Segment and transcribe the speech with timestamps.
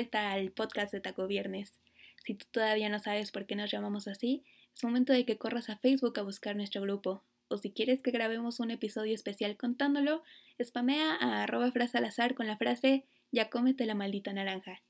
[0.00, 1.78] vuelta al podcast de Taco Viernes.
[2.24, 4.44] Si tú todavía no sabes por qué nos llamamos así,
[4.74, 7.22] es momento de que corras a Facebook a buscar nuestro grupo.
[7.48, 10.22] O si quieres que grabemos un episodio especial contándolo,
[10.58, 14.82] spamea a arroba frasalazar con la frase ya cómete la maldita naranja.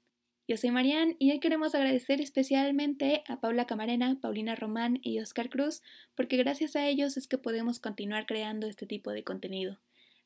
[0.46, 5.50] Yo soy Marian y hoy queremos agradecer especialmente a Paula Camarena, Paulina Román y Oscar
[5.50, 5.83] Cruz,
[6.14, 9.80] porque gracias a ellos es que podemos continuar creando este tipo de contenido.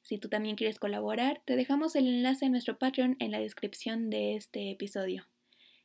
[0.04, 4.10] Si tú también quieres colaborar, te dejamos el enlace a nuestro Patreon en la descripción
[4.10, 5.26] de este episodio.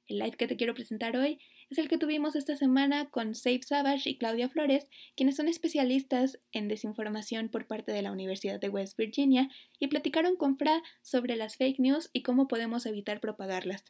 [0.07, 3.61] El live que te quiero presentar hoy es el que tuvimos esta semana con Save
[3.63, 8.67] Savage y Claudia Flores, quienes son especialistas en desinformación por parte de la Universidad de
[8.67, 13.85] West Virginia y platicaron con Fra sobre las fake news y cómo podemos evitar propagarlas.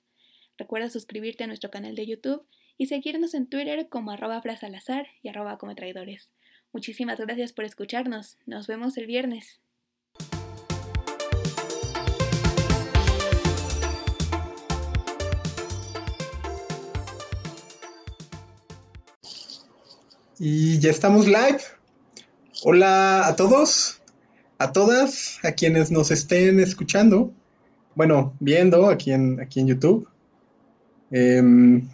[0.60, 2.46] Recuerda suscribirte a nuestro canal de YouTube
[2.77, 6.30] y seguirnos en Twitter como arroba frasalazar y arroba como traidores.
[6.71, 8.38] Muchísimas gracias por escucharnos.
[8.46, 9.60] Nos vemos el viernes.
[20.41, 21.59] Y ya estamos live.
[22.63, 24.01] Hola a todos,
[24.57, 27.34] a todas, a quienes nos estén escuchando,
[27.93, 30.07] bueno, viendo aquí en, aquí en YouTube.
[31.12, 31.90] Em,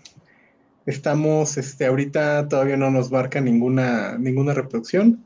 [0.86, 5.26] estamos, este, ahorita todavía no nos marca ninguna, ninguna reproducción.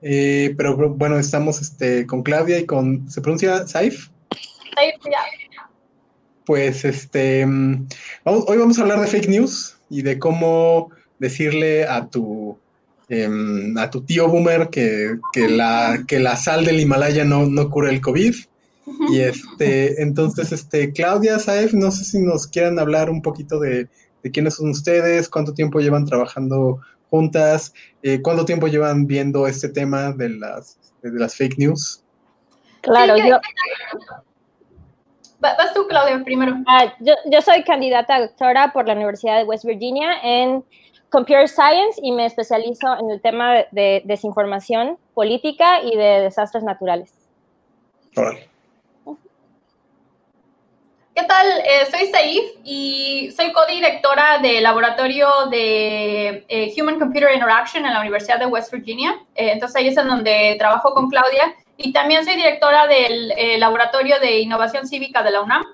[0.00, 4.08] Eh, pero bueno, estamos este, con Claudia y con, ¿se pronuncia Saif?
[4.74, 5.18] Saif, ya.
[6.46, 7.88] Pues este, mm,
[8.24, 12.58] hoy vamos a hablar de fake news y de cómo decirle a tu,
[13.08, 17.90] em, a tu tío boomer que, la, que la sal del Himalaya no, no cura
[17.90, 18.34] el COVID.
[19.10, 23.88] Y este, entonces, este, Claudia, Saef, no sé si nos quieran hablar un poquito de,
[24.32, 30.12] quiénes son ustedes, cuánto tiempo llevan trabajando juntas, eh, cuánto tiempo llevan viendo este tema
[30.12, 32.02] de las, de las fake news.
[32.80, 33.38] Claro, yo...
[35.38, 36.56] Vas tú, Claudia, primero.
[36.66, 40.64] Ah, yo, yo, soy candidata a doctora por la Universidad de West Virginia en
[41.16, 47.10] Computer Science y me especializo en el tema de desinformación política y de desastres naturales.
[51.14, 51.46] ¿Qué tal?
[51.64, 58.00] Eh, soy Saif y soy codirectora del laboratorio de eh, Human Computer Interaction en la
[58.00, 59.12] Universidad de West Virginia.
[59.36, 61.54] Eh, entonces ahí es en donde trabajo con Claudia.
[61.78, 65.64] Y también soy directora del laboratorio de innovación cívica de la UNAM.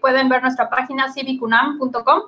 [0.00, 2.22] pueden ver nuestra página civicunam.com.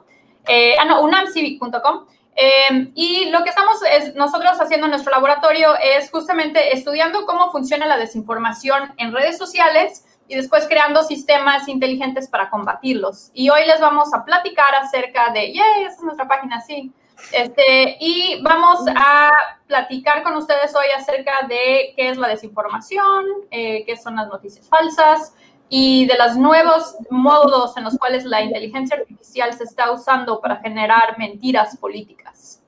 [0.46, 2.06] ah, no, unamcivic.com.
[2.40, 3.80] Em, y lo que estamos
[4.14, 10.04] nosotros haciendo en nuestro laboratorio es justamente estudiando cómo funciona la desinformación en redes sociales
[10.28, 13.32] y después creando sistemas inteligentes para combatirlos.
[13.34, 15.84] Y hoy les vamos a platicar acerca de, ¡yay!
[15.84, 16.92] Esa es nuestra página, sí.
[17.32, 19.30] Este, y vamos a
[19.66, 24.68] platicar con ustedes hoy acerca de qué es la desinformación, eh, qué son las noticias
[24.68, 25.34] falsas,
[25.68, 30.56] y de los nuevos modos en los cuales la inteligencia artificial se está usando para
[30.56, 32.60] generar mentiras políticas.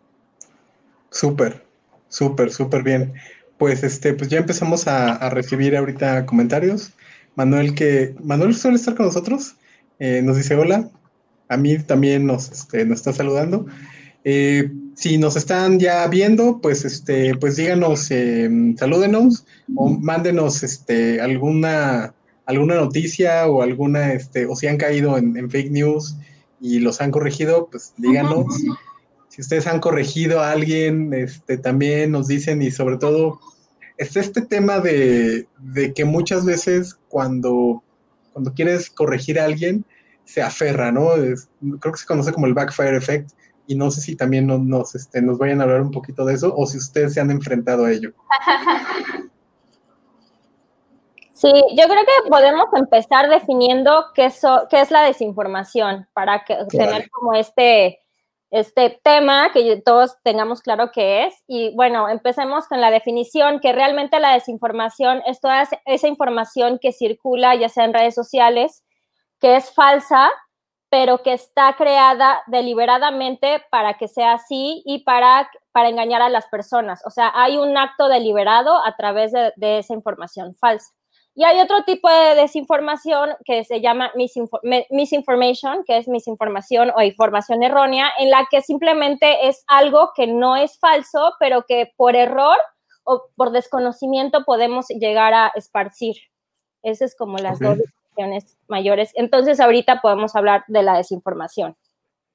[1.10, 1.64] Súper,
[2.08, 3.14] súper, súper bien.
[3.58, 6.92] Pues este, pues ya empezamos a, recibir ahorita comentarios.
[7.36, 9.56] Manuel que Manuel suele estar con nosotros,
[9.98, 10.88] eh, nos dice hola.
[11.48, 13.66] A mí también nos, este, nos está saludando.
[14.24, 21.20] Eh, si nos están ya viendo, pues este, pues díganos, eh, salúdenos o mándenos este,
[21.20, 22.14] alguna
[22.50, 26.16] alguna noticia o alguna, este, o si han caído en, fake news
[26.60, 28.46] y los han corregido, pues díganos.
[29.28, 33.40] Si ustedes han corregido a alguien, este, también nos dicen y sobre todo
[33.96, 35.46] es este tema de,
[35.94, 37.82] que muchas veces cuando,
[38.32, 39.84] cuando quieres corregir a alguien,
[40.24, 41.10] se aferra, ¿no?
[41.10, 43.30] creo que se conoce como el backfire effect
[43.66, 46.34] y no sé si también nos, nos, este, nos vayan a hablar un poquito de
[46.34, 48.12] eso o si ustedes se han enfrentado a ello.
[51.40, 54.30] Sí, yo creo que podemos empezar definiendo qué,
[54.68, 57.98] qué es la desinformación para que, tener como este,
[58.50, 61.42] este tema que todos tengamos claro qué es.
[61.46, 66.92] Y bueno, empecemos con la definición, que realmente la desinformación es toda esa información que
[66.92, 68.84] circula ya sea en redes sociales,
[69.40, 70.30] que es falsa,
[70.90, 76.48] pero que está creada deliberadamente para que sea así y para, para engañar a las
[76.48, 77.00] personas.
[77.06, 80.92] O sea, hay un acto deliberado a través de esa información falsa.
[81.34, 84.12] Y hay otro tipo de desinformación que se llama
[84.90, 90.56] misinformation, que es misinformación o información errónea, en la que simplemente es algo que no
[90.56, 92.56] es falso, pero que por error
[93.04, 96.16] o por desconocimiento podemos llegar a esparcir.
[96.82, 99.12] Esas es como las dos definiciones mayores.
[99.14, 101.76] Entonces, ahorita podemos hablar de la desinformación,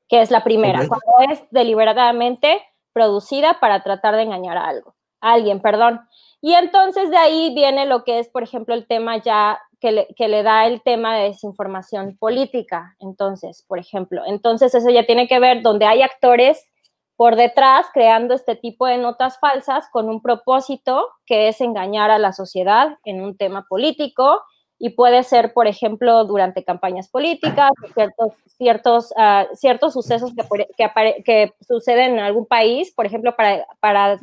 [0.07, 2.62] que es la primera, cuando es deliberadamente
[2.94, 6.00] producida para tratar de engañar a algo, a alguien, perdón.
[6.45, 10.44] Y entonces de ahí viene lo que es, por ejemplo, el tema ya que le,
[10.44, 12.95] da el tema de desinformación política.
[13.00, 16.69] Entonces, por ejemplo, entonces eso ya tiene que ver donde hay actores
[17.15, 22.19] por detrás creando este tipo de notas falsas con un propósito que es engañar a
[22.19, 24.44] la sociedad en un tema político
[24.77, 31.24] y puede ser, por ejemplo, durante campañas políticas, ciertos, ciertos, uh, ciertos sucesos que, que,
[31.24, 33.36] que, suceden en algún país, por ejemplo,
[33.80, 34.19] para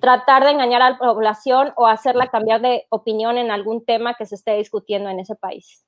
[0.00, 4.26] tratar de engañar a la población o hacerla cambiar de opinión en algún tema que
[4.26, 5.84] se esté discutiendo en ese país.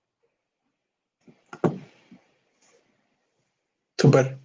[3.98, 4.38] Súper.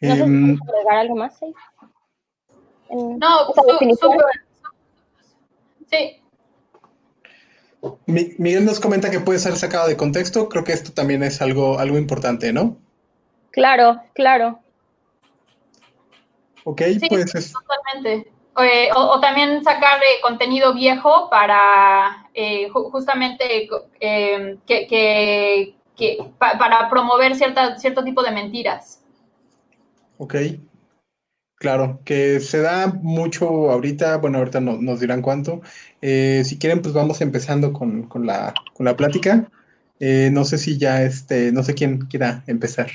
[0.00, 1.38] No sé si um, agregar algo más.
[1.38, 1.52] ¿sí?
[2.90, 4.26] no, súper.
[5.90, 6.22] Sí.
[8.06, 10.48] Miguel nos comenta que puede ser sacado de contexto.
[10.48, 12.76] Creo que esto también es algo, algo importante, ¿no?
[13.50, 14.60] Claro, claro.
[16.68, 17.52] Ok, sí, pues es...
[17.52, 18.30] Totalmente.
[18.60, 23.70] Eh, o, o, también sacar eh, contenido viejo para eh, justamente
[24.00, 29.02] eh, que, que, que pa, para promover cierta, cierto tipo de mentiras.
[30.18, 30.34] Ok.
[31.54, 35.62] Claro, que se da mucho ahorita, bueno, ahorita no, nos dirán cuánto.
[36.02, 39.50] Si quieren, pues vamos empezando con, con, la, con la, plática.
[39.98, 42.90] No sé si ya, este, no sé quién quiera empezar.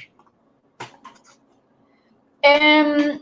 [2.44, 3.22] Vez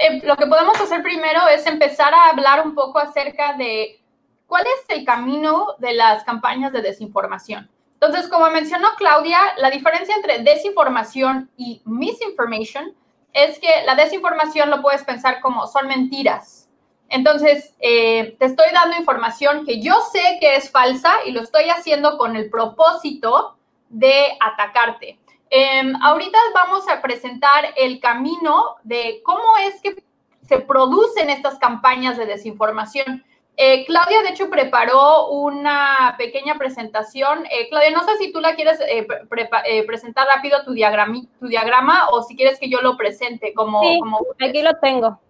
[0.00, 4.00] eh, lo que podemos hacer primero es empezar a hablar un poco acerca de
[4.46, 7.70] cuál es el camino de las campañas de desinformación.
[8.00, 12.94] Entonces, como mencionó Claudia, la diferencia entre desinformación y misinformation
[13.32, 16.68] es que la desinformación lo puedes pensar como son mentiras.
[17.10, 21.68] Entonces, eh, te estoy dando información que yo sé que es falsa y lo estoy
[21.68, 23.58] haciendo con el propósito
[23.88, 25.18] de atacarte.
[25.50, 30.02] Eh, ahorita vamos a presentar el camino de cómo es que
[30.48, 33.24] se producen estas campañas de desinformación.
[33.56, 37.44] Eh, Claudia, de hecho, preparó una pequeña presentación.
[37.50, 39.50] Eh, Claudia, no sé si tú la quieres eh, pre
[39.86, 43.82] presentar rápido tu diagrama, tu diagrama o si quieres que yo lo presente como...
[43.82, 44.20] Sí, como...
[44.40, 45.20] aquí lo tengo.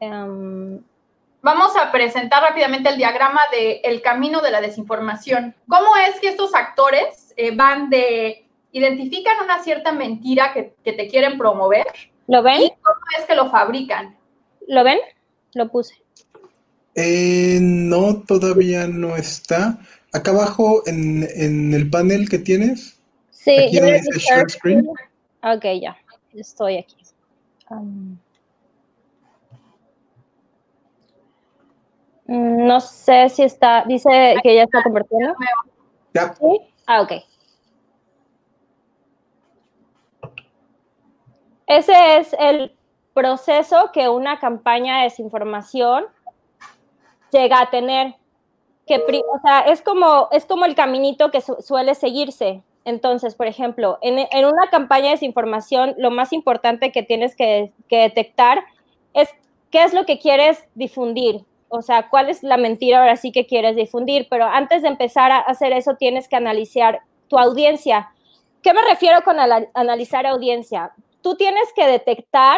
[0.00, 0.80] Um...
[1.42, 5.54] Vamos a presentar rápidamente el diagrama del el camino de la desinformación.
[5.68, 8.45] ¿Cómo es que estos actores van de...
[8.78, 11.86] identifican una cierta mentira que, que te quieren promover?
[12.26, 12.62] ¿Lo ven?
[12.62, 14.16] ¿Y cómo es que lo fabrican?
[14.68, 14.98] ¿Lo ven?
[15.54, 15.94] Lo puse.
[16.94, 19.78] Eh, no, todavía no está.
[20.12, 23.00] Acá abajo en, en el panel que tienes.
[23.30, 24.88] Sí, aquí donde dice share screen.
[25.42, 25.96] Ok, ya.
[26.34, 26.96] Estoy aquí.
[27.70, 28.18] Um,
[32.26, 33.84] no sé si está.
[33.86, 35.34] Dice que ya está convirtiendo.
[36.14, 36.34] Ya.
[36.34, 36.60] ¿Sí?
[36.86, 37.12] Ah, ok.
[41.66, 42.72] Ese es el
[43.12, 46.04] proceso que una campaña de desinformación
[47.32, 48.14] llega a tener.
[48.86, 52.62] Que, o sea, es como, es como el caminito que su suele seguirse.
[52.84, 57.72] Entonces, por ejemplo, en, en, una campaña de desinformación, lo más importante que tienes que,
[57.88, 58.62] que, detectar
[59.12, 59.28] es
[59.72, 61.44] qué es lo que quieres difundir.
[61.68, 64.28] O sea, cuál es la mentira ahora sí que quieres difundir.
[64.30, 68.12] Pero antes de empezar a hacer eso, tienes que analizar tu audiencia.
[68.62, 70.92] ¿Qué me refiero con analizar audiencia?
[71.26, 72.56] Tú tienes que detectar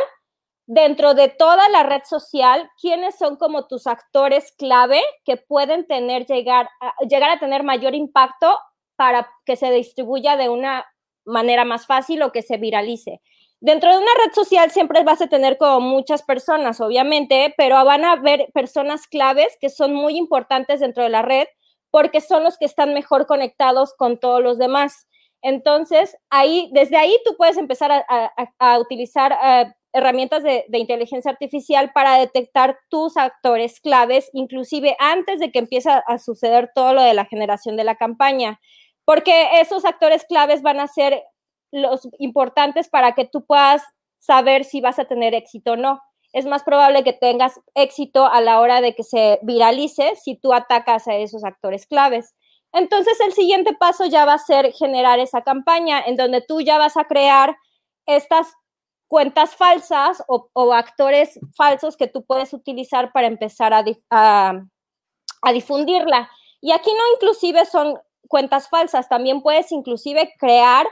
[0.66, 6.26] dentro de toda la red social, ¿quiénes son como tus actores clave que pueden tener,
[6.26, 8.58] llegar a, llegar a tener mayor impacto
[8.94, 10.84] para que se distribuya de una
[11.24, 13.22] manera más fácil o que se viralice?
[13.58, 18.04] Dentro de una red social siempre vas a tener como muchas personas, obviamente, pero van
[18.04, 21.46] a haber personas claves que son muy importantes dentro de la red
[21.90, 25.07] porque son los que están mejor conectados con todos los demás.
[25.42, 31.92] Entonces, ahí, desde ahí tú puedes empezar a, utilizar uh, herramientas de, de, inteligencia artificial
[31.92, 37.14] para detectar tus actores claves, inclusive antes de que empiece a suceder todo lo de
[37.14, 38.60] la generación de la campaña,
[39.04, 41.22] porque esos actores claves van a ser
[41.72, 43.82] los importantes para que tú puedas
[44.18, 46.00] saber si vas a tener éxito o no.
[46.32, 50.52] Es más probable que tengas éxito a la hora de que se viralice si tú
[50.52, 52.34] atacas a esos actores claves.
[52.72, 56.78] Entonces, el siguiente paso ya va a ser generar esa campaña en donde tú ya
[56.78, 57.56] vas a crear
[58.06, 58.52] estas
[59.08, 64.62] cuentas falsas o, actores falsos que tú puedes utilizar para empezar a,
[65.52, 66.30] difundirla.
[66.60, 67.98] Y aquí no inclusive son
[68.28, 70.86] cuentas falsas, también puedes inclusive crear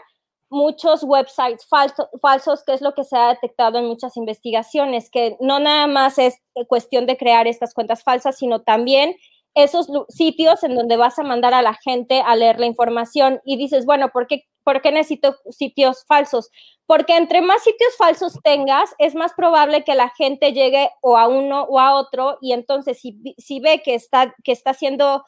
[0.49, 5.37] muchos websites falso, falsos, que es lo que se ha detectado en muchas investigaciones, que
[5.41, 9.17] no nada más es cuestión de crear estas cuentas falsas, sino también
[9.57, 13.57] esos sitios en donde vas a mandar a la gente a leer la información y
[13.57, 16.51] dices, bueno, ¿por qué, ¿por qué necesito sitios falsos?
[16.87, 21.27] porque entre más sitios falsos tengas, es más probable que la gente llegue o a
[21.27, 25.25] uno o a otro y entonces si, si ve que está, que está siendo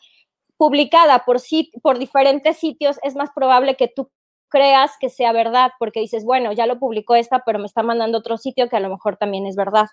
[0.57, 1.39] publicada por,
[1.83, 4.11] por diferentes sitios, es más probable que tú
[4.49, 8.19] creas que sea verdad, porque dices, bueno, ya lo publicó esta, pero me está mandando
[8.19, 9.87] otro sitio que a lo mejor también es verdad.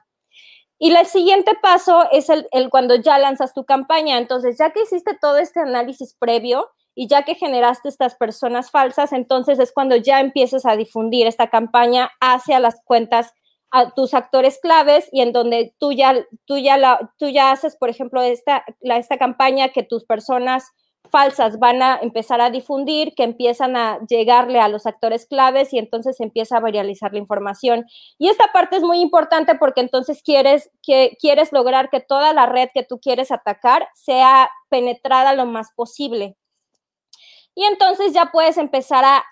[0.77, 4.17] Y el siguiente paso es el, cuando ya lanzas tu campaña.
[4.17, 9.13] Entonces, ya que hiciste todo este análisis previo y ya que generaste estas personas falsas,
[9.13, 13.34] entonces es cuando ya empiezas a difundir esta campaña hacia las cuentas
[13.72, 16.13] a tus actores claves y en donde tú ya,
[16.46, 20.72] tú ya, la, tú ya haces, por ejemplo, esta, la, esta campaña que tus personas
[21.09, 25.79] falsas van a empezar a difundir, que empiezan a llegarle a los actores claves y
[25.79, 27.85] entonces empieza a viralizar la información.
[28.17, 32.45] Y esta parte es muy importante porque entonces quieres, que, quieres lograr que toda la
[32.45, 36.35] red que tú quieres atacar sea penetrada lo más posible.
[37.55, 39.24] Y entonces ya puedes empezar a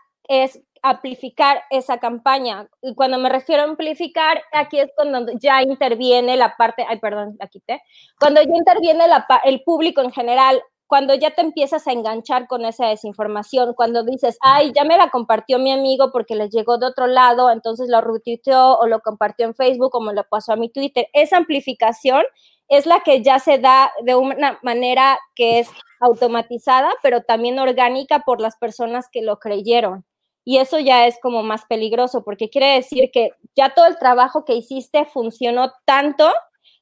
[0.83, 2.67] amplificar esa campaña.
[2.81, 7.35] Y cuando me refiero a amplificar, aquí es cuando ya interviene la parte, ay, perdón,
[7.39, 7.81] la quité,
[8.19, 9.05] cuando ya interviene
[9.45, 10.61] el público en general
[10.93, 15.09] cuando ya te empiezas a enganchar con esa desinformación, cuando dices, ay, ya me la
[15.09, 19.47] compartió mi amigo porque le llegó de otro lado, entonces lo retuiteó o lo compartió
[19.47, 22.21] en Facebook o me lo pasó a mi Twitter, esa amplificación
[22.67, 25.67] es la que ya se da de una manera que es
[25.99, 30.05] automatizada, pero también orgánica por las personas que lo creyeron.
[30.45, 34.45] Y eso ya es como más peligroso, porque quiere decir que ya todo el trabajo
[34.45, 36.31] que hiciste funcionó tanto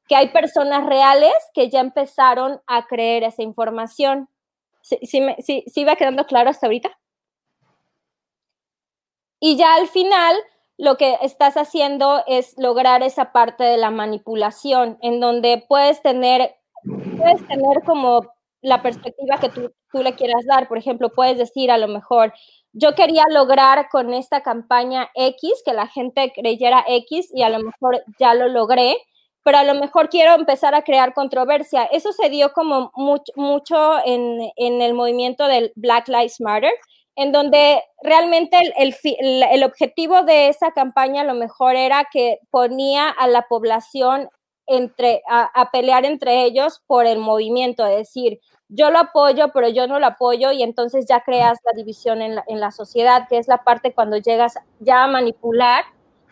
[0.08, 4.30] que hay personas reales que ya empezaron a creer esa información.
[4.82, 5.00] ¿Sí,
[5.68, 6.98] sí, va quedando claro hasta ahorita?
[9.40, 10.36] Y ya al final
[10.78, 16.56] lo que estás haciendo es lograr esa parte de la manipulación, en donde puedes tener,
[16.84, 18.22] puedes tener como
[18.62, 20.68] la perspectiva que tú, tú le quieras dar.
[20.68, 22.34] Por ejemplo, puedes decir a lo mejor,
[22.74, 27.60] yo quería lograr con esta campaña X, que la gente creyera X y a lo
[27.60, 28.98] mejor ya lo logré,
[29.44, 31.86] pero a lo mejor quiero empezar a crear controversia.
[31.86, 36.74] Eso se dio como mucho, en, el movimiento del Black Lives Matter,
[37.16, 43.28] en donde realmente el, objetivo de esa campaña a lo mejor era que ponía a
[43.28, 44.30] la población
[45.28, 50.00] a, pelear entre ellos por el movimiento, es decir, yo lo apoyo, pero yo no
[50.00, 53.94] lo apoyo y entonces ya creas la división en la sociedad, que es la parte
[53.94, 55.84] cuando llegas ya a manipular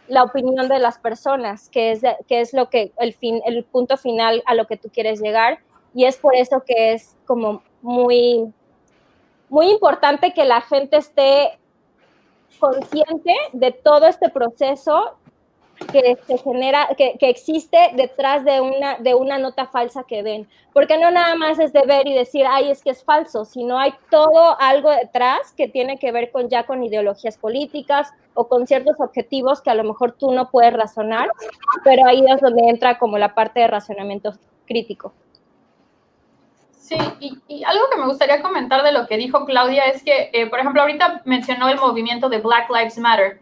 [0.10, 3.96] la opinión de las personas, que es, que es lo que el, fin, el punto
[3.98, 5.60] final a lo que tú quieres llegar.
[5.94, 8.52] Y es por eso que es como muy,
[9.50, 11.58] muy importante que la gente esté
[12.60, 15.16] consciente de todo este proceso
[15.88, 20.48] que se genera, que, que, existe detrás de una, de una nota falsa que ven.
[20.74, 23.80] Porque no nada más es de ver y decir, ay, es que es falso, sino
[23.80, 28.68] hay todo algo detrás que tiene que ver con ya con ideologías políticas o con
[28.68, 31.30] ciertos objetivos que a lo mejor tú no puedes razonar,
[31.84, 34.34] pero ahí es donde entra como la parte de razonamiento
[34.66, 35.14] crítico.
[36.72, 40.32] Sí, y, y, algo que me gustaría comentar de lo que dijo Claudia es que,
[40.34, 43.40] eh, por ejemplo, ahorita mencionó el movimiento de Black Lives Matter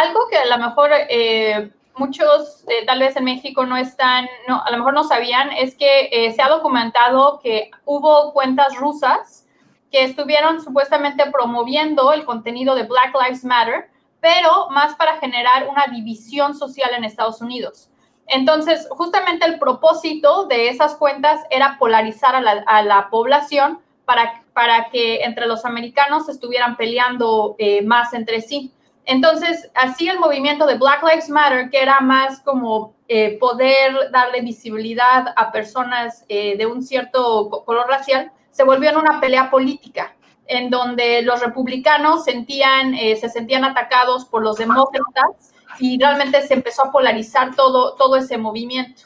[0.00, 4.62] algo que a lo mejor eh, muchos, eh, tal vez en México, no están, no,
[4.64, 9.46] a lo mejor no sabían, es que eh, se ha documentado que hubo cuentas rusas
[9.90, 15.86] que estuvieron supuestamente promoviendo el contenido de Black Lives Matter, pero más para generar una
[15.90, 17.90] división social en Estados Unidos.
[18.26, 25.24] Entonces, justamente el propósito de esas cuentas era polarizar a la, población para, para, que
[25.24, 28.72] entre los americanos estuvieran peleando más entre sí.
[29.10, 34.40] Entonces, así el movimiento de Black Lives Matter, que era más como eh, poder darle
[34.40, 40.14] visibilidad a personas eh, de un cierto color racial, se volvió en una pelea política,
[40.46, 46.86] en donde los republicanos eh, se sentían atacados por los demócratas y realmente se empezó
[46.86, 49.02] a polarizar todo, todo ese movimiento.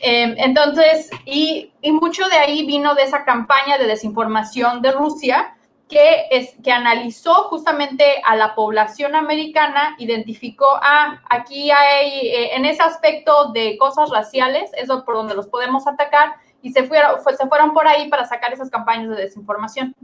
[0.00, 5.54] Em, entonces, y mucho de ahí vino de esa campaña de desinformación de Rusia,
[5.92, 12.64] que, es, que analizó justamente a la población americana, identificó, ah, aquí hay, eh, en
[12.64, 16.32] ese aspecto de cosas raciales, eso por donde los podemos atacar,
[16.62, 19.94] y se fueron, fue, se fueron por ahí para sacar esas campañas de desinformación.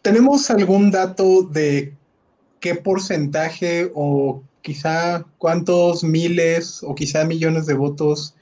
[0.00, 1.92] ¿Tenemos algún dato de
[2.60, 8.34] qué porcentaje o quizá cuántos miles o quizá millones de votos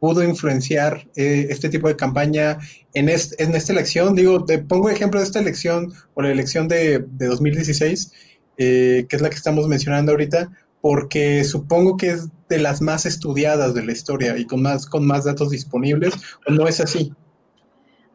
[0.00, 2.58] pudo influenciar eh, este tipo de campaña
[2.94, 4.14] en, en, esta elección.
[4.14, 8.12] Digo, te pongo ejemplo de esta elección o la elección de, de 2016,
[8.58, 10.50] eh, que es la que estamos mencionando ahorita,
[10.80, 15.06] porque supongo que es de las más estudiadas de la historia y con más, con
[15.06, 16.14] más datos disponibles,
[16.46, 17.12] ¿o no es así?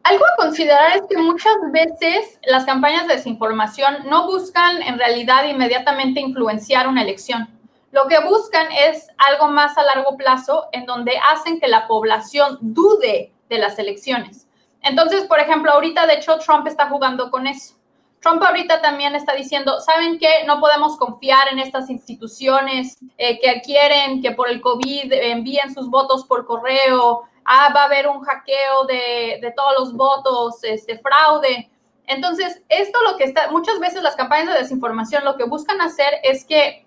[0.04, 5.48] algo a considerar es que muchas veces las campañas de desinformación no buscan en realidad
[5.48, 7.48] inmediatamente influenciar una elección.
[7.94, 12.58] Lo que buscan es algo más a largo plazo en donde hacen que la población
[12.60, 14.48] dude de las elecciones.
[14.82, 17.76] Entonces, por ejemplo, ahorita de hecho Trump está jugando con eso.
[18.20, 20.42] Trump ahorita también está diciendo, ¿saben qué?
[20.44, 25.88] No podemos confiar en estas instituciones eh, que quieren que por el COVID envíen sus
[25.88, 27.22] votos por correo.
[27.44, 31.70] Ah, va a haber un hackeo de, de todos los votos, este fraude.
[32.08, 36.14] Entonces, esto lo que está, muchas veces las campañas de desinformación lo que buscan hacer
[36.24, 36.83] es que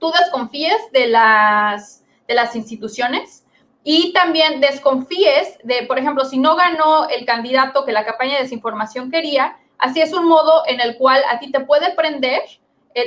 [0.00, 3.44] tú desconfíes de las, de las instituciones
[3.84, 8.42] y también desconfíes de, por ejemplo, si no ganó el candidato que la campaña de
[8.42, 12.42] desinformación quería, Así es un modo en el cual a ti te puede prender,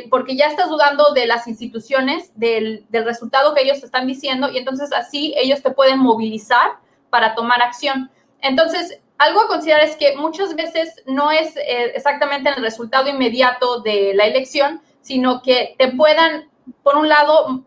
[0.09, 4.91] porque ya estás dudando de las instituciones, del, resultado que ellos están diciendo, y entonces
[4.91, 6.77] así ellos te pueden movilizar
[7.11, 8.09] para tomar acción.
[8.41, 13.81] Entonces, algo a considerar es que muchas veces no es eh, exactamente el resultado inmediato
[13.81, 16.49] de la elección, sino que te puedan,
[16.83, 17.63] por un lado,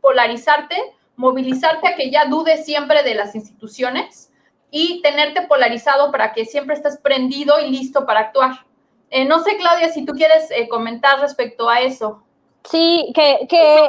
[0.00, 0.76] polarizarte,
[1.16, 4.32] movilizarte a que ya dudes siempre de las instituciones
[4.70, 8.66] y tenerte polarizado para que siempre estés prendido y listo para actuar.
[9.10, 12.24] Eh, no sé, Claudia, si tú quieres eh, comentar respecto a eso.
[12.64, 13.88] Sí, que, que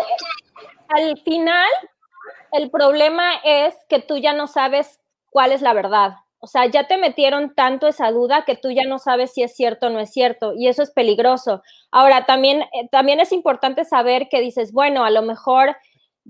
[0.89, 1.69] al final
[2.51, 6.15] el problema es que tú ya no sabes cuál es la verdad.
[6.45, 9.55] O sea, ya te metieron tanto esa duda que tú ya no sabes si es
[9.55, 11.63] cierto o no es cierto y eso es peligroso.
[11.89, 15.75] Ahora, también, eh, también es importante saber que dices, bueno, a lo mejor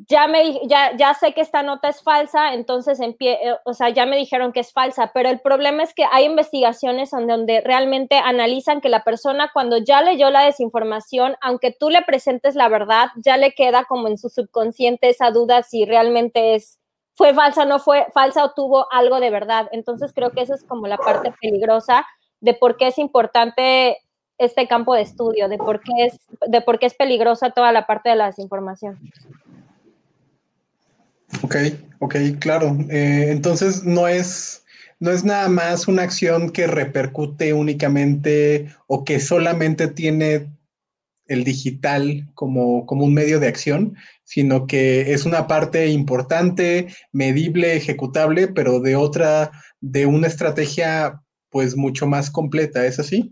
[0.07, 4.05] ya me ya, ya sé que esta nota es falsa, entonces eh, o sea, ya
[4.05, 8.15] me dijeron que es falsa, pero el problema es que hay investigaciones donde, donde realmente
[8.17, 13.07] analizan que la persona cuando ya leyó la desinformación, aunque tú le presentes la verdad,
[13.17, 16.79] ya le queda como en su subconsciente esa duda si realmente es
[17.15, 19.67] fue falsa, no fue falsa o tuvo algo de verdad.
[19.71, 22.05] Entonces creo que esa es como la parte peligrosa
[22.41, 23.97] de por qué es importante
[24.37, 27.87] este campo de estudio, de por qué es, de por qué es peligrosa toda la
[27.87, 28.99] parte de la desinformación.
[31.41, 31.55] Ok,
[31.99, 32.75] ok, claro.
[32.89, 34.65] Eh, entonces no es,
[34.99, 40.47] no es nada más una acción que repercute únicamente o que solamente tiene
[41.27, 47.75] el digital como, como un medio de acción, sino que es una parte importante, medible,
[47.75, 53.31] ejecutable, pero de otra, de una estrategia pues mucho más completa, ¿es así?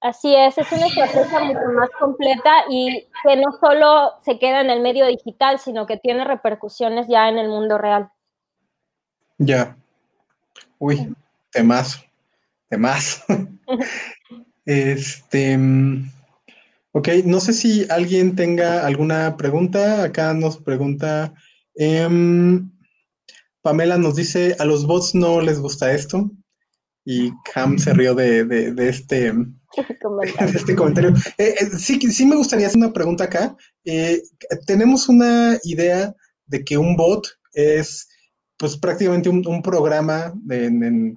[0.00, 4.70] Así es, es una estrategia mucho más completa y que no solo se queda en
[4.70, 8.10] el medio digital, sino que tiene repercusiones ya en el mundo real.
[9.38, 9.76] Ya.
[10.78, 11.14] Uy,
[11.50, 12.04] temas,
[12.68, 13.24] temas.
[14.66, 15.58] este,
[16.98, 20.02] ok, no sé si alguien tenga alguna pregunta.
[20.02, 21.32] Acá nos pregunta,
[21.74, 22.70] em,
[23.62, 26.30] Pamela nos dice, ¿a los bots no les gusta esto?
[27.04, 29.32] Y Cam se rió de, de este
[30.54, 31.14] este comentario.
[31.38, 33.56] Eh, eh, sí, sí me gustaría hacer una pregunta acá.
[33.84, 34.22] Eh,
[34.66, 36.14] tenemos una idea
[36.46, 38.08] de que un bot es
[38.56, 40.34] pues prácticamente un, programa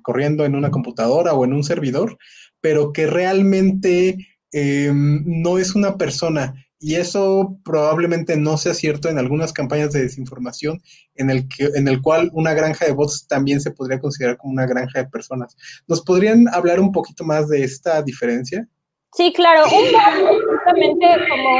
[0.04, 2.16] corriendo en una computadora o en un servidor,
[2.62, 4.16] pero que realmente
[4.52, 6.54] em, no es una persona.
[6.80, 10.82] Y eso probablemente no sea cierto en algunas campañas de desinformación,
[11.16, 14.54] en el, que, en el cual una granja de bots también se podría considerar como
[14.54, 15.56] una granja de personas.
[15.88, 18.68] ¿Nos podrían hablar un poquito más de esta diferencia?
[19.14, 19.66] Sí, claro.
[19.66, 21.60] Un justamente como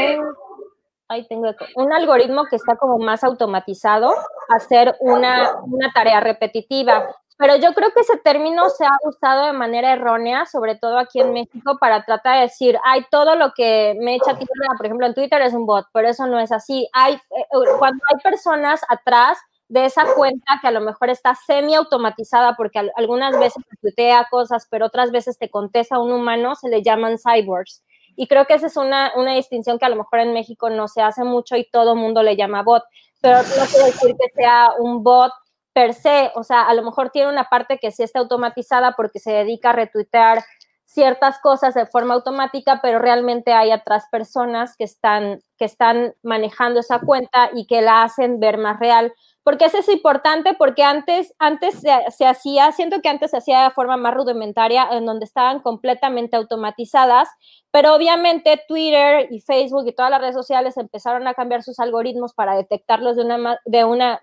[1.20, 4.16] un, tengo un algoritmo que está como más automatizado
[4.50, 7.16] hacer una, una tarea repetitiva.
[7.42, 11.22] Pero yo creo que ese término se ha usado de manera errónea, sobre todo aquí
[11.22, 15.08] en México, para tratar de decir, hay todo lo que me echa tierra, por ejemplo,
[15.08, 16.88] en Twitter es un bot, pero eso no es así.
[16.94, 17.46] Hay, eh,
[17.80, 22.92] cuando hay personas atrás de esa cuenta que a lo mejor está semi automatizada porque
[22.96, 27.18] algunas veces te tuitea cosas, pero otras veces te contesta un humano, se le llaman
[27.18, 27.82] cyborgs.
[28.16, 30.88] Y creo que esa es una, una distinción que a lo mejor en México no
[30.88, 32.84] se hace mucho y todo mundo le llama bot.
[33.20, 35.32] Pero no quiere decir que sea un bot
[35.74, 39.20] per se, o sea, a lo mejor tiene una parte que sí está automatizada porque
[39.20, 40.44] se dedica a retuitear
[40.86, 46.82] ciertas cosas de forma automática, pero realmente hay atrás personas que están, que están manejando
[46.82, 49.14] esa cuenta y que la hacen ver más real.
[49.44, 53.72] Porque eso es importante, porque antes, antes se, hacía, siento que antes se hacía de
[53.72, 57.28] forma más rudimentaria, en donde estaban completamente automatizadas,
[57.72, 62.34] pero obviamente Twitter y Facebook y todas las redes sociales empezaron a cambiar sus algoritmos
[62.34, 64.20] para detectarlos de una, de una,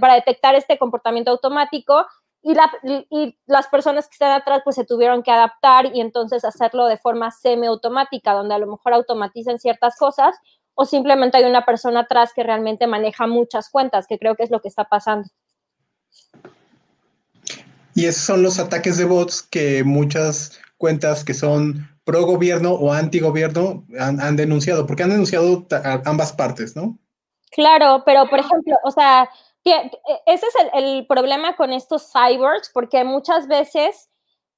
[0.00, 2.06] para detectar este comportamiento automático
[2.44, 2.70] y, la,
[3.10, 6.98] y, las personas que están atrás pues se tuvieron que adaptar y entonces hacerlo de
[6.98, 10.36] forma semiautomática, donde a lo mejor automatizan ciertas cosas
[10.74, 14.50] o simplemente hay una persona atrás que realmente maneja muchas cuentas, que creo que es
[14.50, 15.28] lo que está pasando.
[17.94, 22.92] Y esos son los ataques de bots que muchas cuentas que son pro gobierno o
[22.92, 25.66] anti gobierno han, denunciado, porque han denunciado
[26.04, 26.98] ambas partes, ¿no?
[27.50, 29.30] Claro, pero por ejemplo, o sea,
[29.64, 34.10] ese es el, problema con estos cyborgs, porque muchas veces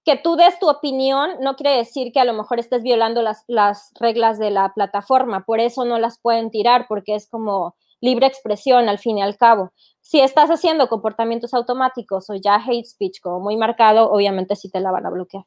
[0.06, 3.42] que tú des tu opinión no quiere decir que a lo mejor estés violando las,
[3.48, 8.28] las reglas de la plataforma, por eso no las pueden tirar, porque es como libre
[8.28, 9.72] expresión al fin y al cabo.
[10.00, 14.78] Si estás haciendo comportamientos automáticos o ya hate speech como muy marcado, obviamente sí te
[14.78, 15.44] la van a bloquear.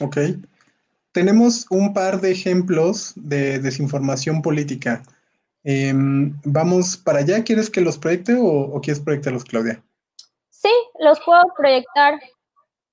[0.00, 0.18] Ok.
[1.12, 5.02] Tenemos un par de ejemplos de desinformación política.
[5.62, 7.42] Em, vamos para allá.
[7.42, 9.82] ¿Quieres que los proyecte o, quieres proyectarlos, Claudia?
[10.50, 12.20] Sí, los puedo proyectar.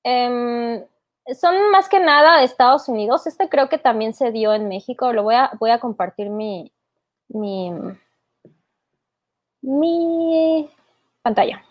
[0.03, 0.83] Em,
[1.39, 3.27] son más que nada de Estados Unidos.
[3.27, 5.13] Este creo que también se dio en México.
[5.13, 6.71] Lo voy a, voy a compartir mi,
[7.29, 7.71] mi,
[9.61, 10.69] mi
[11.23, 11.63] pantalla.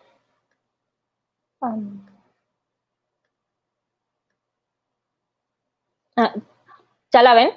[6.17, 6.35] Ah,
[7.13, 7.51] ¿Ya la ven?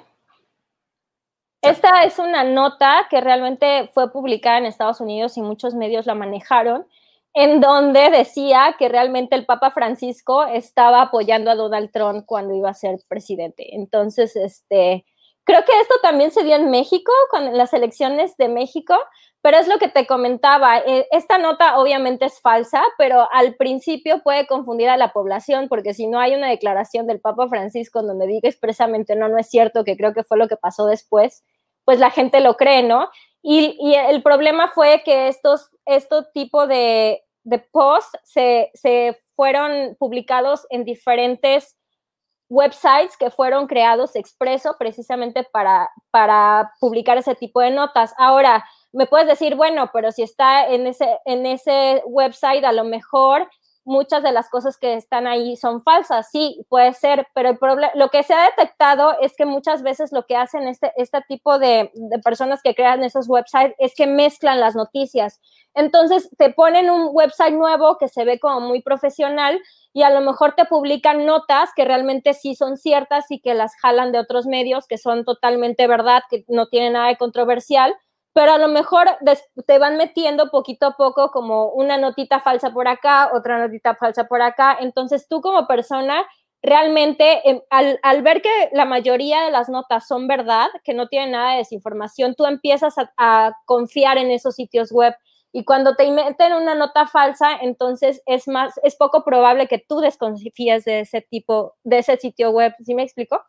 [1.62, 6.14] Esta es una nota que realmente fue publicada en Estados Unidos y muchos medios la
[6.14, 6.86] manejaron,
[7.34, 12.70] en donde decía que realmente el Papa Francisco estaba apoyando a Donald Trump cuando iba
[12.70, 13.74] a ser presidente.
[13.74, 15.04] Entonces, este,
[15.42, 18.96] creo que esto también se dio en México, con las elecciones de México,
[19.42, 20.78] pero es lo que te comentaba.
[20.78, 25.92] Eh, esta nota obviamente es falsa, pero al principio puede confundir a la población, porque
[25.92, 29.50] si no hay una declaración del Papa Francisco en donde diga expresamente no, no es
[29.50, 31.42] cierto, que creo que fue lo que pasó después,
[31.84, 33.10] pues la gente lo cree, ¿no?
[33.46, 40.66] Y, el problema fue que estos, estos tipo de, de posts se, se fueron publicados
[40.70, 41.76] en diferentes
[42.48, 48.12] websites que fueron creados expreso precisamente para, para publicar ese tipo de notas.
[48.18, 52.84] Ahora, me puedes decir, bueno, pero si está en ese, en ese website, a lo
[52.84, 53.48] mejor
[53.84, 57.58] muchas de las cosas que están ahí son falsas, sí, puede ser, pero el
[57.94, 61.58] lo que se ha detectado es que muchas veces lo que hacen este, este tipo
[61.58, 65.40] de, de, personas que crean esos websites es que mezclan las noticias.
[65.74, 69.60] Entonces te ponen un website nuevo que se ve como muy profesional
[69.92, 73.74] y a lo mejor te publican notas que realmente sí son ciertas y que las
[73.76, 77.94] jalan de otros medios que son totalmente verdad, que no tienen nada de controversial
[78.34, 79.06] pero a lo mejor
[79.66, 84.24] te van metiendo poquito a poco como una notita falsa por acá, otra notita falsa
[84.24, 84.76] por acá.
[84.80, 86.26] Entonces tú como persona,
[86.60, 91.30] realmente em, al, ver que la mayoría de las notas son verdad, que no tienen
[91.30, 95.14] nada de desinformación, tú empiezas a, confiar en esos sitios web.
[95.52, 100.00] Y cuando te meten una nota falsa, entonces es más, es poco probable que tú
[100.00, 102.74] desconfíes de ese tipo, de ese sitio web.
[102.80, 103.40] ¿Sí me explico?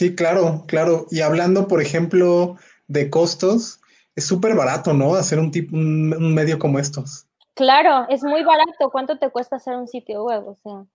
[0.00, 1.04] Sí, claro, claro.
[1.10, 2.56] Y hablando, por ejemplo,
[2.88, 3.82] de costos,
[4.16, 5.14] es súper barato, ¿no?
[5.14, 7.26] Hacer un, tipo, un, medio como estos.
[7.52, 8.88] Claro, es muy barato.
[8.90, 10.48] ¿Cuánto te cuesta hacer un sitio web?
[10.48, 10.86] O sea.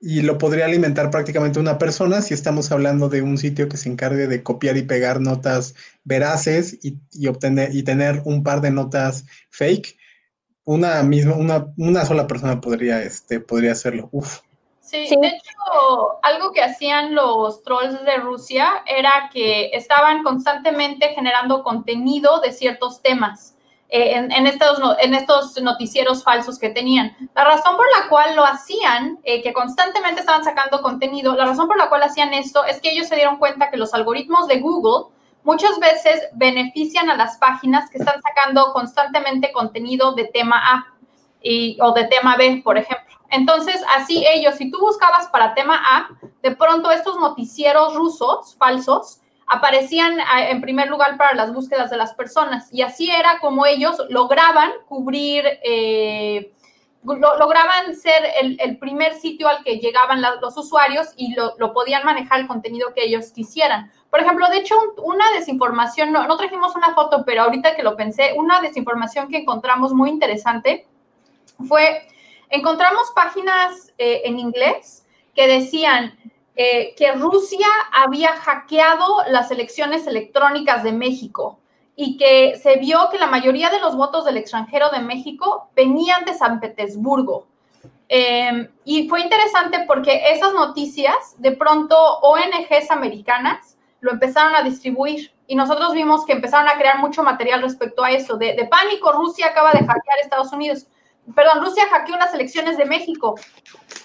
[0.00, 3.88] Y lo podría alimentar prácticamente una persona si estamos hablando de un sitio que se
[3.88, 9.24] encargue de copiar y pegar notas veraces y, obtener y tener un par de notas
[9.48, 9.96] fake.
[10.64, 14.10] Una misma, una, una sola persona podría, este, podría hacerlo.
[14.12, 14.42] Uf.
[14.92, 21.62] Sí, de hecho, algo que hacían los trolls de Rusia era que estaban constantemente generando
[21.62, 23.56] contenido de ciertos temas
[23.88, 27.16] eh, en, estos, en estos noticieros falsos que tenían.
[27.34, 31.68] La razón por la cual lo hacían, eh, que constantemente estaban sacando contenido, la razón
[31.68, 34.60] por la cual hacían esto es que ellos se dieron cuenta que los algoritmos de
[34.60, 40.86] Google muchas veces benefician a las páginas que están sacando constantemente contenido de tema A
[41.42, 43.01] y, o de tema B, por ejemplo.
[43.32, 46.10] Entonces, así ellos, si tú buscabas para tema A,
[46.42, 51.96] de pronto estos noticieros rusos falsos aparecían ah, en primer lugar para las búsquedas de
[51.96, 52.68] las personas.
[52.72, 56.52] Y así era como ellos lograban cubrir, eh,
[57.04, 62.46] lograban ser el, primer sitio al que llegaban los usuarios y lo, podían manejar el
[62.46, 63.90] contenido que ellos quisieran.
[64.10, 67.96] Por ejemplo, de hecho, una desinformación, no, no trajimos una foto, pero ahorita que lo
[67.96, 70.86] pensé, una desinformación que encontramos muy interesante
[71.66, 72.06] fue
[72.52, 76.16] encontramos páginas eh, en inglés que decían
[76.54, 81.58] eh, que Rusia había hackeado las elecciones electrónicas de México
[81.96, 86.24] y que se vio que la mayoría de los votos del extranjero de México venían
[86.26, 87.46] de San Petersburgo.
[88.08, 95.32] Em, y fue interesante porque esas noticias, de pronto ONGs americanas lo empezaron a distribuir
[95.46, 99.12] y nosotros vimos que empezaron a crear mucho material respecto a eso, de, de pánico,
[99.12, 100.86] Rusia acaba de hackear Estados Unidos
[101.34, 103.34] perdón, Rusia hackeó las elecciones de México.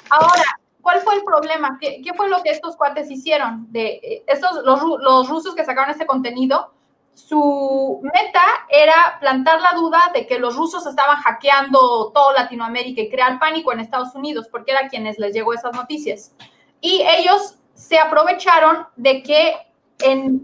[0.10, 0.44] Ahora,
[0.82, 1.78] ¿cuál fue el problema?
[1.80, 3.72] ¿Qué, fue lo que estos cuates hicieron?
[3.72, 6.74] De, eh, estos, los, rusos que sacaron este contenido
[7.14, 13.10] su meta era plantar la duda de que los rusos estaban hackeando todo Latinoamérica y
[13.10, 16.32] crear pánico en Estados Unidos, porque era quienes les llegó esas noticias.
[16.80, 19.56] Y ellos se aprovecharon de que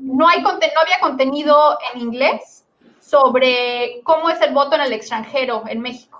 [0.01, 2.65] no, hay, no había contenido en inglés
[2.99, 6.12] sobre cómo es el voto en el extranjero en México.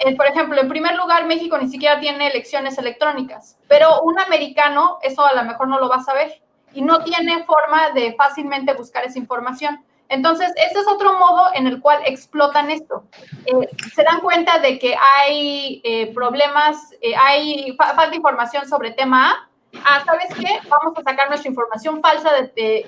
[0.00, 4.98] Eh, por ejemplo, en primer lugar, México ni siquiera tiene elecciones electrónicas, pero un americano
[5.02, 6.40] eso a lo mejor no lo va a saber
[6.72, 9.84] y no tiene forma de fácilmente buscar esa información.
[10.10, 13.04] Entonces, este es otro modo en el cual explotan esto.
[13.44, 19.32] Eh, se dan cuenta de que hay eh, problemas, hay falta de información sobre tema
[19.32, 19.48] A.
[19.84, 20.60] Ah, ¿sabes qué?
[20.68, 22.30] Vamos a sacar nuestra información falsa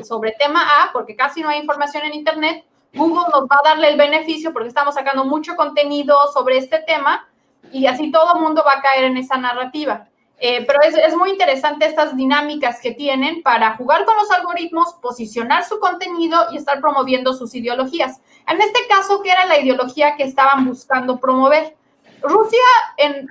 [0.02, 2.64] sobre tema A porque casi no hay información en Internet.
[2.92, 7.29] Google nos va a darle el beneficio porque estamos sacando mucho contenido sobre este tema
[7.72, 10.09] y así todo mundo va a caer en esa narrativa.
[10.42, 15.66] Eh, pero es, muy interesante estas dinámicas que tienen para jugar con los algoritmos, posicionar
[15.66, 18.22] su contenido y estar promoviendo sus ideologías.
[18.48, 21.76] En este caso, ¿qué era la ideología que estaban buscando promover?
[22.22, 22.59] Rusia
[22.96, 23.29] en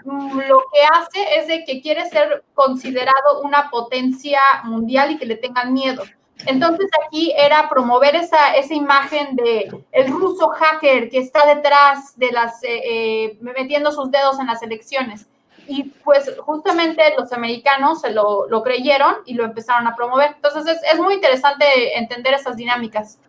[0.47, 5.35] lo que hace es de que quiere ser considerado una potencia mundial y que le
[5.35, 6.03] tengan miedo.
[6.45, 12.31] Entonces aquí era promover esa, esa imagen de el ruso hacker que está detrás de
[12.31, 15.27] las, eh, eh, metiendo sus dedos en las elecciones
[15.67, 20.31] y pues justamente los americanos se lo, lo, creyeron y lo empezaron a promover.
[20.35, 21.63] Entonces es, es muy interesante
[21.95, 23.19] entender esas dinámicas.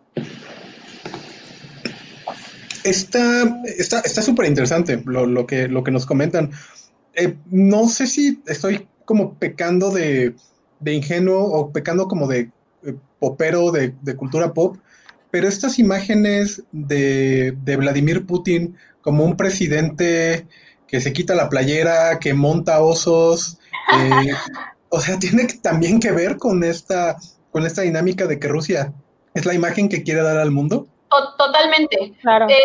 [2.83, 6.51] Está súper interesante lo, lo, que, lo que nos comentan.
[7.13, 10.33] Eh, no sé si estoy como pecando de,
[10.79, 12.49] de ingenuo o pecando como de
[13.21, 14.77] popero de, de, cultura pop,
[15.29, 20.47] pero estas imágenes de, de Vladimir Putin como un presidente
[20.87, 23.59] que se quita la playera, que monta osos.
[23.93, 24.33] Eh,
[24.89, 27.15] o sea, tiene también que ver con esta,
[27.51, 28.91] con esta dinámica de que Rusia
[29.33, 30.87] es la imagen que quiere dar al mundo.
[31.37, 32.13] Totalmente.
[32.21, 32.47] Claro.
[32.49, 32.63] Eh,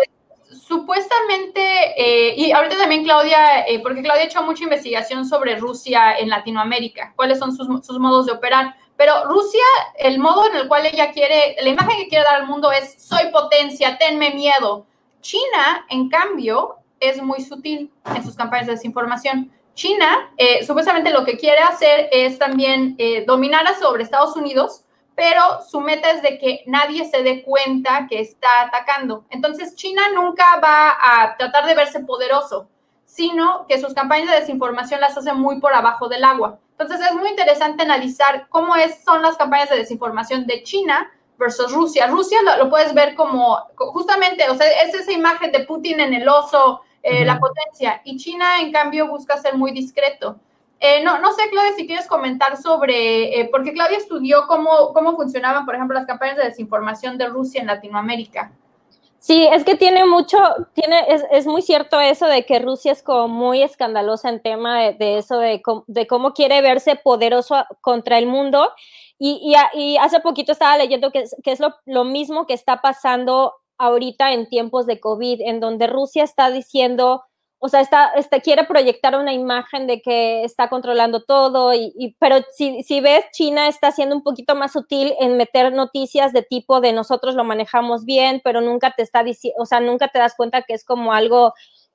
[0.51, 1.61] supuestamente,
[1.97, 7.13] eh, y ahorita también Claudia, porque Claudia ha hecho mucha investigación sobre Rusia en Latinoamérica,
[7.15, 8.75] cuáles son sus, sus, modos de operar.
[8.97, 9.63] Pero Rusia,
[9.99, 12.95] el modo en el cual ella quiere, la imagen que quiere dar al mundo es
[12.97, 14.87] soy potencia, tenme miedo.
[15.21, 19.51] China, en cambio, es muy sutil en sus campañas de desinformación.
[19.75, 24.83] China, eh, supuestamente lo que quiere hacer es también eh, dominar sobre Estados Unidos,
[25.13, 29.25] pero su meta es de que nadie se dé cuenta que está atacando.
[29.29, 32.67] Entonces, China nunca va a tratar de verse poderoso,
[33.05, 36.59] sino que sus campañas de desinformación las hace muy por abajo del agua.
[36.77, 41.71] Entonces, es muy interesante analizar cómo es, son las campañas de desinformación de China versus
[41.71, 42.07] Rusia.
[42.07, 46.13] Rusia lo, lo, puedes ver como justamente, o sea, es esa imagen de Putin en
[46.13, 48.01] el oso, eh, la potencia.
[48.03, 50.39] Y China, en cambio, busca ser muy discreto.
[50.79, 55.15] Eh, no, no sé, Claudia, si quieres comentar sobre, eh, porque Claudia estudió cómo, cómo
[55.15, 58.51] funcionaban, por ejemplo, las campañas de desinformación de Rusia en Latinoamérica.
[59.19, 60.37] Sí, es que tiene mucho,
[60.73, 64.81] tiene, es, es, muy cierto eso de que Rusia es como muy escandalosa en tema
[64.91, 68.69] de, eso, de, de, cómo quiere verse poderoso contra el mundo.
[69.19, 73.53] Y, y, hace poquito estaba leyendo que, que es lo, lo, mismo que está pasando
[73.79, 77.23] ahorita en tiempos de COVID, en donde Rusia está diciendo,
[77.59, 82.37] o sea, está, este, quiere proyectar una imagen de que está controlando todo, y, pero
[82.55, 86.81] si, si, ves, China está siendo un poquito más sutil en meter noticias de tipo
[86.81, 90.35] de nosotros lo manejamos bien, pero nunca te está diciendo, o sea, nunca te das
[90.35, 91.53] cuenta que es como algo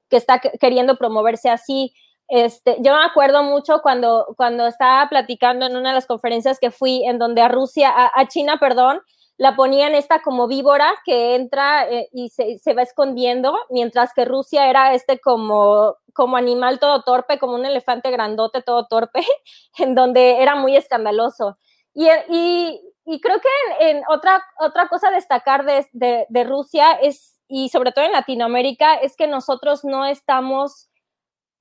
[0.08, 1.94] que está queriendo promoverse así.
[2.28, 6.70] Este, yo me acuerdo mucho cuando, cuando estaba platicando en una de las conferencias que
[6.70, 9.00] fui, en donde a Rusia, a China, perdón,
[9.42, 14.24] la ponían esta como víbora que entra eh, y se, se, va escondiendo, mientras que
[14.24, 19.26] Rusia era este como, como animal todo torpe, como un elefante grandote todo torpe,
[19.78, 21.58] en donde era muy escandaloso.
[21.92, 23.48] Y, y, creo que
[23.80, 28.04] en, en, otra, otra cosa a destacar de, de, de Rusia es, y sobre todo
[28.04, 30.88] en Latinoamérica, es que nosotros no estamos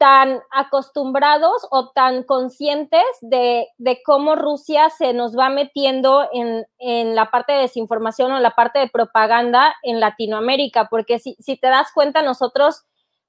[0.02, 7.14] tan acostumbrados o tan conscientes de, de, cómo Rusia se nos va metiendo en, en,
[7.14, 11.68] la parte de desinformación o la parte de propaganda en Latinoamérica, porque si, si te
[11.68, 12.82] das cuenta, nosotros,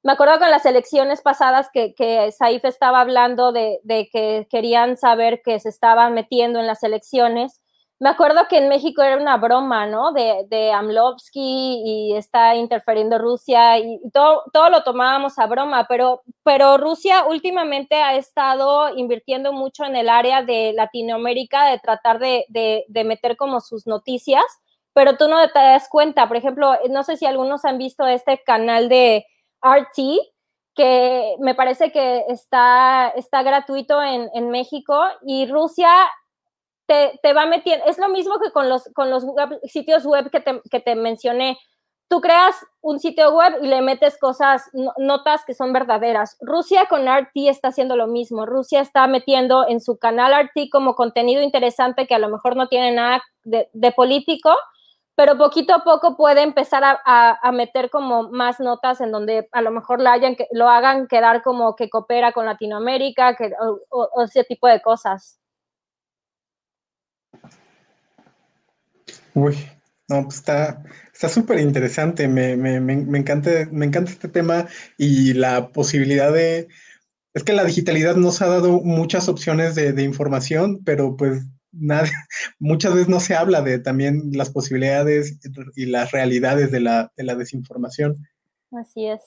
[0.03, 4.97] me acuerdo con las elecciones pasadas que, que Saif estaba hablando de, de que querían
[4.97, 7.61] saber que se estaban metiendo en las elecciones,
[8.03, 10.11] me acuerdo que en México era una broma, ¿no?
[10.11, 16.23] De, de Amlovsky y está interfiriendo Rusia y todo, todo lo tomábamos a broma, pero,
[16.43, 22.45] pero Rusia últimamente ha estado invirtiendo mucho en el área de Latinoamérica, de tratar de,
[22.49, 24.43] de, de meter como sus noticias,
[24.93, 26.27] pero tú no te das cuenta.
[26.27, 29.25] Por ejemplo, no sé si algunos han visto este canal de
[29.63, 30.01] RT,
[30.75, 35.89] que me parece que está, está gratuito en, en México y Rusia
[36.87, 39.25] te, te, va metiendo, es lo mismo que con los, con los
[39.65, 41.59] sitios web que te, que te mencioné
[42.13, 44.69] tú creas un sitio web y le metes cosas,
[44.99, 46.37] notas que son verdaderas.
[46.43, 48.45] Rusia con RT está haciendo lo mismo.
[48.45, 52.69] Rusia está metiendo en su canal RT como contenido interesante que a lo mejor no
[52.69, 54.55] tiene nada de, político,
[55.15, 59.71] pero poquito a poco puede empezar a, meter como más notas en donde a lo
[59.71, 63.53] mejor lo, hayan, lo hagan quedar como que coopera con Latinoamérica que,
[63.89, 65.42] o ese tipo de cosas.
[69.35, 69.57] Uy,
[70.09, 72.29] no, pues está súper interesante.
[72.29, 74.67] Me, me, me, encanta, me encanta este tema
[74.99, 76.69] y la posibilidad de.
[77.35, 82.05] Es que la digitalidad nos ha dado muchas opciones de, información, pero pues nada,
[82.59, 85.39] muchas veces no se habla de también las posibilidades
[85.75, 88.17] y las realidades de la, de la desinformación.
[88.73, 89.23] Así es.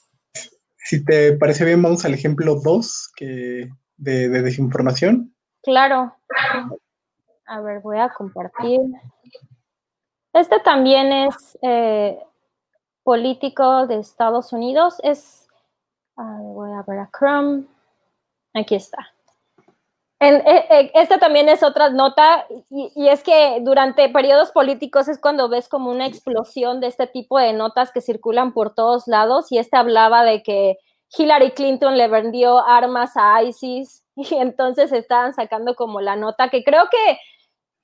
[0.78, 5.34] Si te parece bien, vamos al ejemplo 2 de, de desinformación.
[5.64, 6.16] Claro.
[7.48, 8.82] A ver, voy a compartir.
[10.36, 12.20] Este también es eh,
[13.04, 14.96] político de Estados Unidos.
[15.02, 15.48] Es,
[16.18, 17.64] voy a ver a Chrome.
[18.54, 19.14] Aquí está.
[20.20, 25.08] En, eh, eh, esta también es otra nota y, y, es que durante periodos políticos
[25.08, 29.08] es cuando ves como una explosión de este tipo de notas que circulan por todos
[29.08, 30.78] lados y este hablaba de que
[31.18, 36.64] Hillary Clinton le vendió armas a ISIS y entonces estaban sacando como la nota que
[36.66, 37.20] creo que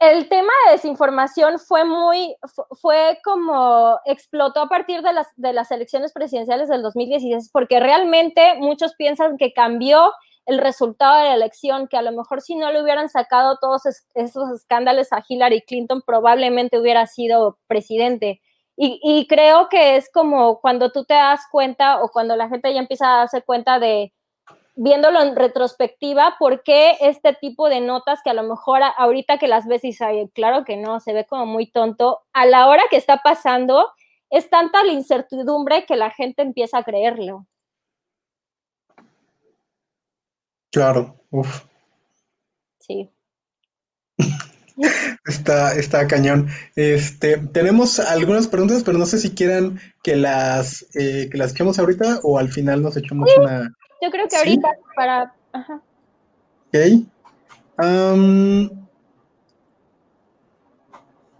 [0.02, 2.36] el tema de desinformación fue muy,
[2.82, 8.56] fue como explotó a partir de las, de las elecciones presidenciales del 2016, porque realmente
[8.58, 10.12] muchos piensan que cambió
[10.48, 13.84] el resultado de la elección, que a lo mejor si no le hubieran sacado todos
[14.16, 18.42] esos escándalos a Hillary Clinton, probablemente hubiera sido presidente.
[18.76, 22.74] Y, y creo que es como cuando tú te das cuenta o cuando la gente
[22.74, 24.12] ya empieza a darse cuenta de,
[24.84, 29.48] viéndolo en retrospectiva, ¿por qué este tipo de notas que a lo mejor ahorita que
[29.48, 29.96] las ves y
[30.34, 33.91] claro que no, se ve como muy tonto, a la hora que está pasando,
[34.32, 37.46] es tanta la incertidumbre que la gente empieza a creerlo.
[40.72, 41.65] Claro, uff.
[42.80, 43.12] Sí.
[45.26, 46.48] Está, está cañón.
[46.76, 51.78] Este, tenemos algunas preguntas, pero no sé si quieran que las, eh, que las echemos
[51.78, 55.34] ahorita o al final nos echamos una, yo creo que ahorita para...
[55.54, 55.82] Ajá.
[56.68, 56.78] Ok.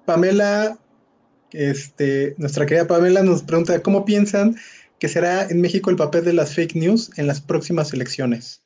[0.06, 0.78] Pamela,
[1.52, 4.56] este, nuestra querida Pamela nos pregunta, ¿cómo piensan
[5.00, 8.64] que será en México el papel de las fake news en las próximas elecciones?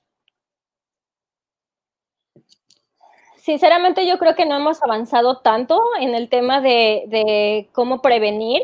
[3.38, 8.64] Sinceramente yo creo que no hemos avanzado tanto en el tema de, de cómo prevenir.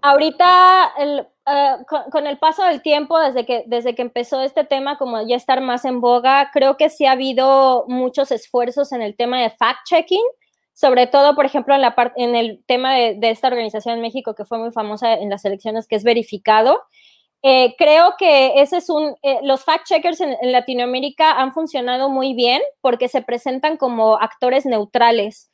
[0.00, 1.78] Ahorita el, Ah,
[2.12, 5.62] con, el paso del tiempo, desde que, desde que empezó este tema, como ya estar
[5.62, 10.26] más en boga, creo que sí ha habido muchos esfuerzos en el tema de fact-checking,
[10.74, 14.44] sobre todo, por ejemplo, en, la en el tema de, esta organización en México que
[14.44, 16.82] fue muy famosa en las elecciones, que es verificado.
[17.42, 22.60] Eh, creo que ese es un, eh, los fact-checkers en, Latinoamérica han funcionado muy bien
[22.82, 25.50] porque se presentan como actores neutrales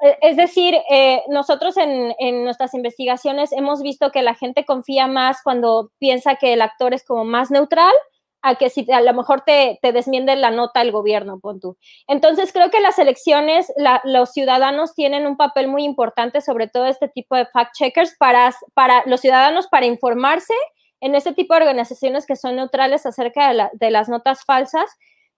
[0.00, 5.90] es decir, eh, nosotros en, nuestras investigaciones hemos visto que la gente confía más cuando
[5.98, 7.92] piensa que el actor es como más neutral
[8.40, 11.76] a que si a lo mejor te, te desmiende la nota el gobierno, pon tú.
[12.06, 13.72] Entonces, creo que las elecciones,
[14.04, 19.02] los ciudadanos tienen un papel muy importante, sobre todo este tipo de fact-checkers, para, para
[19.06, 20.54] los ciudadanos para informarse
[21.00, 24.88] en este tipo de organizaciones que son neutrales acerca de, de las notas falsas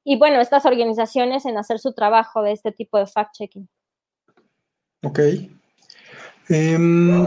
[0.05, 3.67] y, bueno, estas organizaciones en hacer su trabajo de este tipo de fact-checking.
[5.03, 5.19] Ok.
[6.51, 7.27] Em,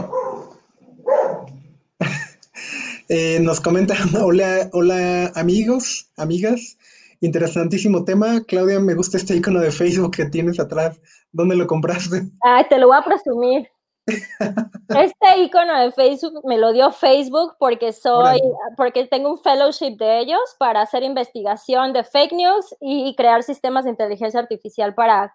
[3.08, 6.78] eh, nos comentan, hola, hola amigos, amigas,
[7.20, 8.44] interesantísimo tema.
[8.46, 11.00] Claudia, me gusta este icono de Facebook que tienes atrás.
[11.32, 12.22] ¿Dónde lo compraste?
[12.42, 13.68] Ay, te lo voy a presumir.
[14.06, 18.38] Este icono de Facebook me lo dio Facebook porque soy,
[18.76, 23.84] porque tengo un fellowship de ellos para hacer investigación de fake news y crear sistemas
[23.84, 25.34] de inteligencia artificial para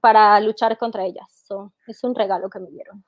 [0.00, 1.46] para, luchar contra ellas.
[1.86, 3.04] es un regalo que me dieron.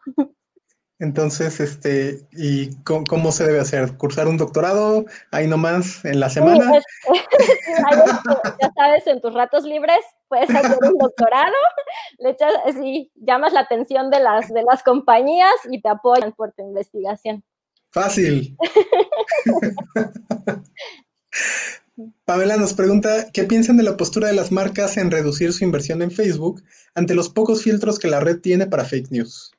[1.01, 3.97] Entonces, este, ¿y cómo, se debe hacer?
[3.97, 6.81] ¿Cursar un doctorado ahí nomás en la semana?
[8.63, 11.57] ya sabes, en tus ratos libres puedes hacer un doctorado,
[12.19, 16.53] le echas, así, llamas la atención de las, de las compañías y te apoyan por
[16.53, 17.43] tu investigación.
[17.91, 18.57] Fácil.
[22.25, 26.03] Pamela nos pregunta, ¿qué piensan de la postura de las marcas en reducir su inversión
[26.03, 26.63] en Facebook
[26.95, 29.53] ante los pocos filtros que la red tiene para fake news?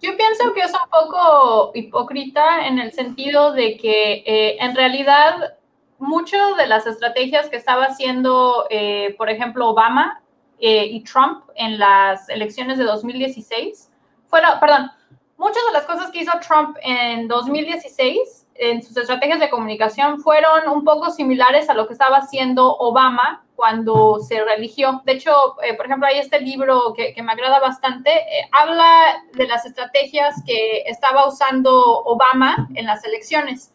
[0.00, 5.58] Yo pienso que es un poco hipócrita en el sentido de que eh, en realidad
[5.98, 10.22] muchas de las estrategias que estaba haciendo, eh, por ejemplo, Obama
[10.58, 13.90] eh, y Trump en las elecciones de 2016
[14.28, 14.90] fueron, perdón,
[15.36, 20.68] muchas de las cosas que hizo Trump en 2016 en sus estrategias de comunicación fueron
[20.68, 25.00] un poco similares a lo que estaba haciendo Obama cuando se religió.
[25.04, 25.32] De hecho,
[25.62, 30.42] eh, por ejemplo, hay este libro que, me agrada bastante, eh, habla de las estrategias
[30.46, 31.72] que estaba usando
[32.04, 33.72] Obama en las elecciones.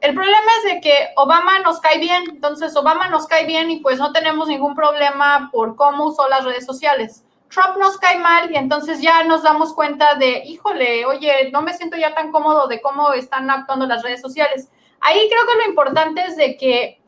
[0.00, 3.80] El problema es de que Obama nos cae bien, entonces Obama nos cae bien y
[3.80, 7.22] pues no tenemos ningún problema por cómo usó las redes sociales.
[7.50, 11.74] Trump nos cae mal y entonces ya nos damos cuenta de, híjole, oye, no me
[11.74, 14.70] siento ya tan cómodo de cómo están actuando las redes sociales.
[15.00, 17.00] Ahí creo que lo importante es de que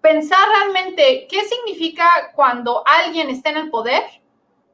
[0.00, 4.02] pensar realmente qué significa cuando alguien está en el poder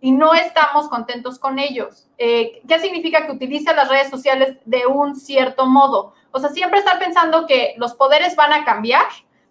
[0.00, 2.08] y no estamos contentos con ellos.
[2.16, 6.14] Eh, ¿Qué significa que utiliza las redes sociales de un cierto modo?
[6.32, 9.06] O sea, siempre estar pensando que los poderes van a cambiar.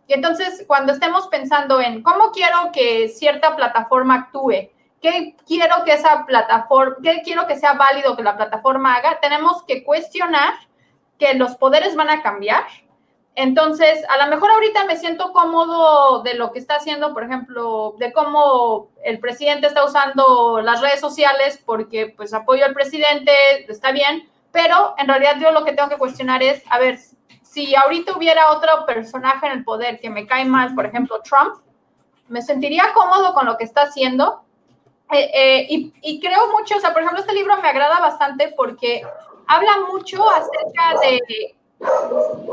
[0.07, 5.93] Y entonces, cuando estemos pensando en cómo quiero que cierta plataforma actúe, qué quiero que
[5.93, 10.53] esa plataforma, qué quiero que sea válido que la plataforma haga, tenemos que cuestionar
[11.17, 12.63] que los poderes van a cambiar.
[13.35, 17.95] Entonces, a lo mejor ahorita me siento cómodo de lo que está haciendo, por ejemplo,
[17.97, 23.31] de cómo el presidente está usando las redes sociales porque pues apoyo al presidente,
[23.71, 26.99] está bien, pero en realidad yo lo que tengo que cuestionar es, a ver,
[27.41, 31.55] si ahorita hubiera otro personaje en el poder que me cae mal, por ejemplo, Trump,
[32.27, 34.43] me sentiría cómodo con lo que está haciendo,
[35.11, 39.01] eh, eh, y, creo mucho, o sea, por ejemplo, este libro me agrada bastante porque
[39.47, 41.55] habla mucho acerca de...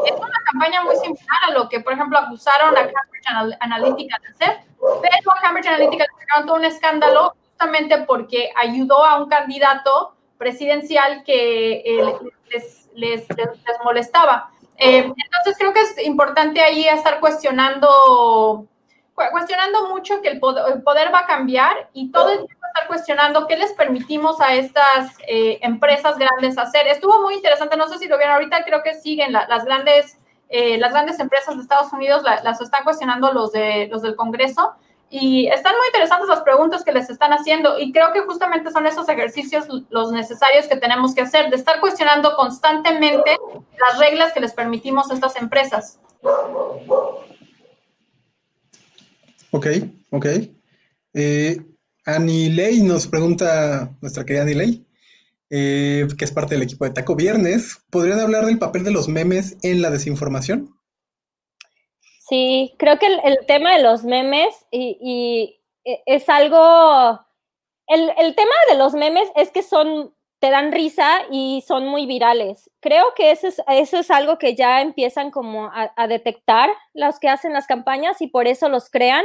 [0.06, 4.28] Es una campaña muy similar a lo que, por ejemplo, acusaron a Cambridge Analytica de
[4.28, 4.60] hacer,
[5.02, 10.14] pero a Cambridge Analytica le sacaron todo un escándalo justamente porque ayudó a un candidato
[10.38, 12.14] presidencial que eh,
[12.50, 13.50] les, les, les,
[13.84, 14.50] molestaba.
[14.78, 18.66] entonces creo que es importante ahí estar cuestionando
[19.30, 23.56] cuestionando mucho que el poder, va a cambiar y todo el tiempo estar cuestionando qué
[23.56, 26.86] les permitimos a estas eh, empresas grandes hacer.
[26.86, 30.18] Estuvo muy interesante, no sé si lo vieron ahorita, creo que siguen las grandes
[30.50, 34.74] eh, las grandes empresas de Estados Unidos las están cuestionando los de los del Congreso
[35.10, 38.86] y están muy interesantes las preguntas que les están haciendo y creo que justamente son
[38.86, 43.36] esos ejercicios los necesarios que tenemos que hacer de estar cuestionando constantemente
[43.78, 46.00] las reglas que les permitimos a estas empresas.
[49.50, 49.66] Ok,
[50.10, 50.26] ok.
[51.14, 51.56] Eh,
[52.04, 54.86] Anilei nos pregunta, nuestra querida Anilei,
[55.50, 59.08] eh, que es parte del equipo de Taco Viernes, ¿podrían hablar del papel de los
[59.08, 60.74] memes en la desinformación?
[62.28, 67.18] Sí, creo que el, tema de los memes y, e, es algo,
[67.86, 72.70] el, tema de los memes es que son, te dan risa y son muy virales.
[72.80, 77.28] Creo que eso es, eso es algo que ya empiezan como a, detectar los que
[77.28, 79.24] hacen las campañas y por eso los crean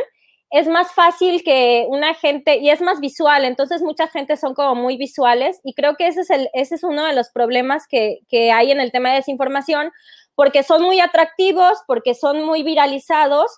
[0.49, 4.75] es más fácil que una gente, y es más visual, entonces mucha gente son como
[4.75, 8.19] muy visuales, y creo que ese es, el, ese es uno de los problemas que,
[8.29, 9.91] que hay en el tema de desinformación,
[10.35, 13.51] porque son muy atractivos, porque son muy viralizados,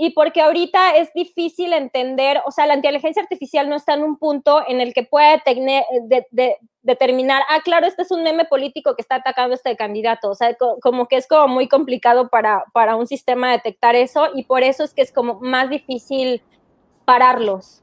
[0.00, 4.16] y porque ahorita es difícil entender, o sea, la inteligencia artificial no está en un
[4.16, 5.42] punto en el que puede
[6.82, 10.36] determinar, ah, claro, este es un meme político que está atacando a este candidato, o
[10.36, 14.62] sea, como que es como muy complicado para, para un sistema detectar eso y por
[14.62, 16.44] eso es que es como más difícil
[17.04, 17.82] pararlos.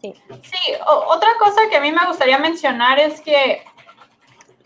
[0.00, 0.14] Sí.
[0.42, 0.72] sí,
[1.08, 3.62] otra cosa que a mí me gustaría mencionar es que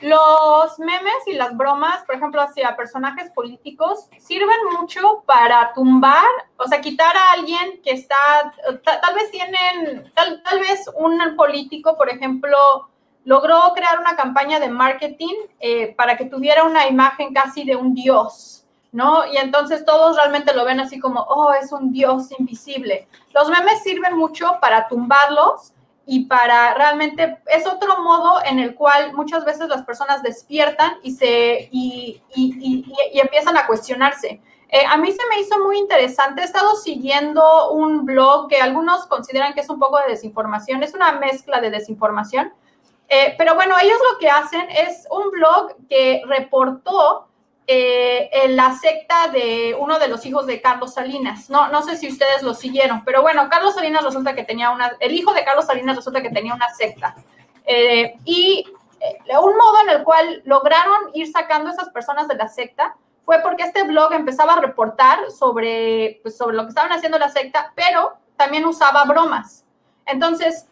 [0.01, 6.26] los memes y las bromas, por ejemplo, hacia personajes políticos, sirven mucho para tumbar,
[6.57, 8.16] o sea, quitar a alguien que está,
[8.84, 12.57] tal, vez tienen, tal, vez un político, por ejemplo,
[13.24, 17.94] logró crear una campaña de marketing eh, para que tuviera una imagen casi de un
[17.94, 19.26] dios, ¿no?
[19.26, 23.09] Y entonces todos realmente lo ven así como, oh, es un dios invisible.
[23.34, 25.72] Los memes sirven mucho para tumbarlos
[26.09, 31.11] y para realmente es otro modo en el cual muchas veces las personas despiertan y
[31.11, 34.41] se y, y, y, empiezan a cuestionarse.
[34.69, 36.43] Eh, a mí se me hizo muy interesante.
[36.43, 40.95] He estado siguiendo un blog que algunos consideran que es un poco de desinformación, es
[40.95, 42.53] una mezcla de desinformación.
[43.09, 47.27] Eh, pero bueno, ellos lo que hacen es un blog que reportó
[47.69, 51.51] eh, en la secta de uno de los hijos de Carlos Salinas.
[51.51, 54.93] No, no sé si ustedes lo siguieron, pero bueno, Carlos Salinas resulta que tenía una,
[55.01, 57.17] el hijo de Carlos Salinas resulta que tenía una secta.
[57.64, 58.64] Eh, y
[59.01, 62.97] eh, un modo en el cual lograron ir sacando a esas personas de la secta
[63.25, 67.29] fue porque este blog empezaba a reportar sobre, pues, sobre lo que estaban haciendo la
[67.29, 69.64] secta, pero también usaba bromas.
[70.07, 70.69] Entonces,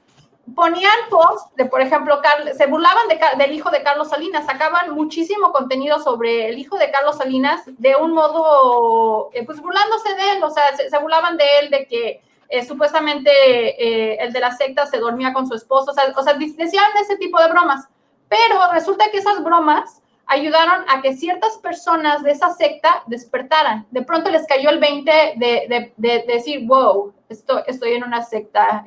[0.55, 2.21] ponían posts de, por ejemplo,
[2.57, 7.17] se burlaban del hijo de Carlos Salinas, sacaban muchísimo contenido sobre el hijo de Carlos
[7.17, 11.71] Salinas de un modo, eh, pues burlándose de él, o sea, se, burlaban de él,
[11.71, 15.95] de que eh, supuestamente eh, el de la secta se dormía con su esposo, o
[15.95, 17.89] sea, o sea, decían ese tipo de bromas,
[18.29, 23.87] pero resulta que esas bromas ayudaron a que ciertas personas de esa secta despertaran.
[23.91, 28.85] De pronto les cayó el 20 de, decir, wow, estoy, estoy en una secta.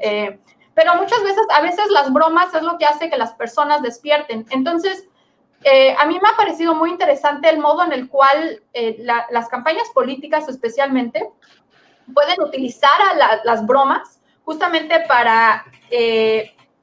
[0.78, 3.82] Eh, pero muchas veces, a veces las bromas es lo que hace que las personas
[3.82, 4.46] despierten.
[4.52, 5.08] Entonces,
[5.64, 8.98] eh, a mí me ha parecido muy interesante el modo en el cual eh,
[9.30, 11.30] las campañas políticas especialmente
[12.14, 15.66] pueden utilizar a las bromas justamente para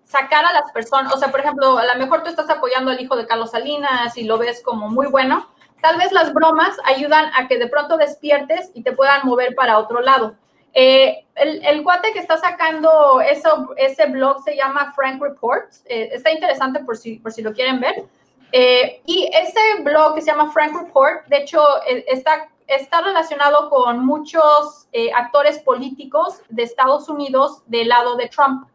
[0.05, 3.01] sacar a las personas, o sea, por ejemplo, a lo mejor tú estás apoyando al
[3.01, 5.49] hijo de Carlos Salinas y lo ves como muy bueno,
[5.81, 9.79] tal vez las bromas ayudan a que de pronto despiertes y te puedan mover para
[9.79, 10.37] otro lado.
[10.75, 16.11] Eh, el, el, cuate que está sacando eso, ese blog se llama Frank Report, eh,
[16.13, 18.05] está interesante por si, por si lo quieren ver.
[18.53, 24.05] Eh, y ese blog que se llama Frank Report, de hecho, está, está relacionado con
[24.05, 28.67] muchos actores políticos de Estados Unidos del lado de Trump.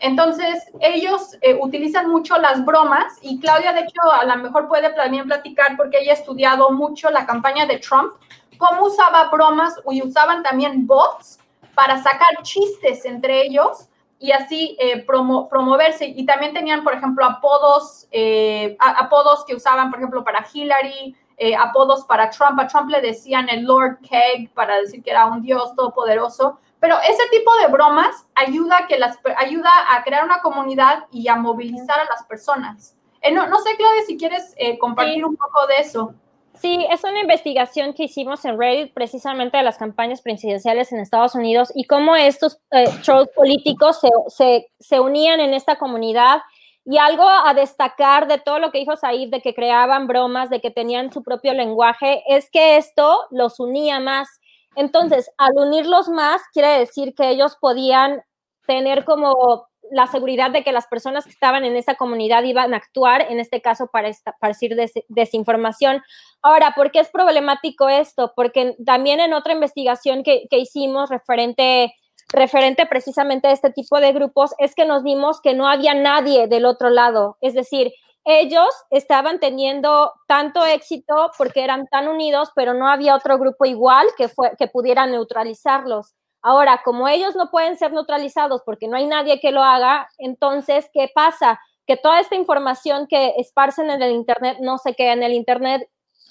[0.00, 4.90] Entonces, ellos eh, utilizan mucho las bromas y Claudia, de hecho, a lo mejor puede
[4.90, 8.12] también platicar porque ella ha estudiado mucho la campaña de Trump,
[8.58, 11.40] cómo usaba bromas y usaban también bots
[11.78, 16.06] para sacar chistes entre ellos y así eh, promoverse.
[16.06, 21.14] Y también tenían, por ejemplo, apodos, eh, apodos que usaban, por ejemplo, para Hillary,
[21.56, 22.58] apodos para Trump.
[22.58, 26.58] A Trump le decían el Lord Keg para decir que era un dios todopoderoso.
[26.80, 31.36] Pero ese tipo de bromas ayuda, que las, ayuda a crear una comunidad y a
[31.36, 32.96] movilizar a las personas.
[33.20, 36.14] Eh, no, no, sé, Claudia, si quieres eh, compartir un poco de eso.
[36.60, 41.34] Sí, es una investigación que hicimos en Reddit precisamente de las campañas presidenciales en Estados
[41.34, 46.40] Unidos y cómo estos eh, trolls políticos se, se, se, unían en esta comunidad.
[46.84, 50.60] Y algo a destacar de todo lo que dijo Said, de que creaban bromas, de
[50.60, 54.40] que tenían su propio lenguaje, es que esto los unía más
[54.78, 58.22] entonces, al unirlos más, quiere decir que ellos podían
[58.64, 62.78] tener como la seguridad de que las personas que estaban en esa comunidad iban a
[62.78, 64.76] actuar, en este caso, para esparcir
[65.08, 66.02] desinformación.
[66.42, 68.32] Ahora, ¿por qué es problemático esto?
[68.36, 71.94] Porque también en otra investigación que, que hicimos referente
[72.30, 76.46] referente precisamente a este tipo de grupos es que nos dimos que no había nadie
[76.46, 77.38] del otro lado.
[77.40, 77.92] Es decir,
[78.24, 84.06] ellos estaban teniendo tanto éxito porque eran tan unidos, pero no había otro grupo igual
[84.18, 86.14] que, fue, que pudiera neutralizarlos.
[86.42, 90.88] Ahora, como ellos no pueden ser neutralizados porque no hay nadie que lo haga, entonces,
[90.92, 91.60] ¿qué pasa?
[91.86, 95.88] Que toda esta información que esparcen en el Internet no se queda en el Internet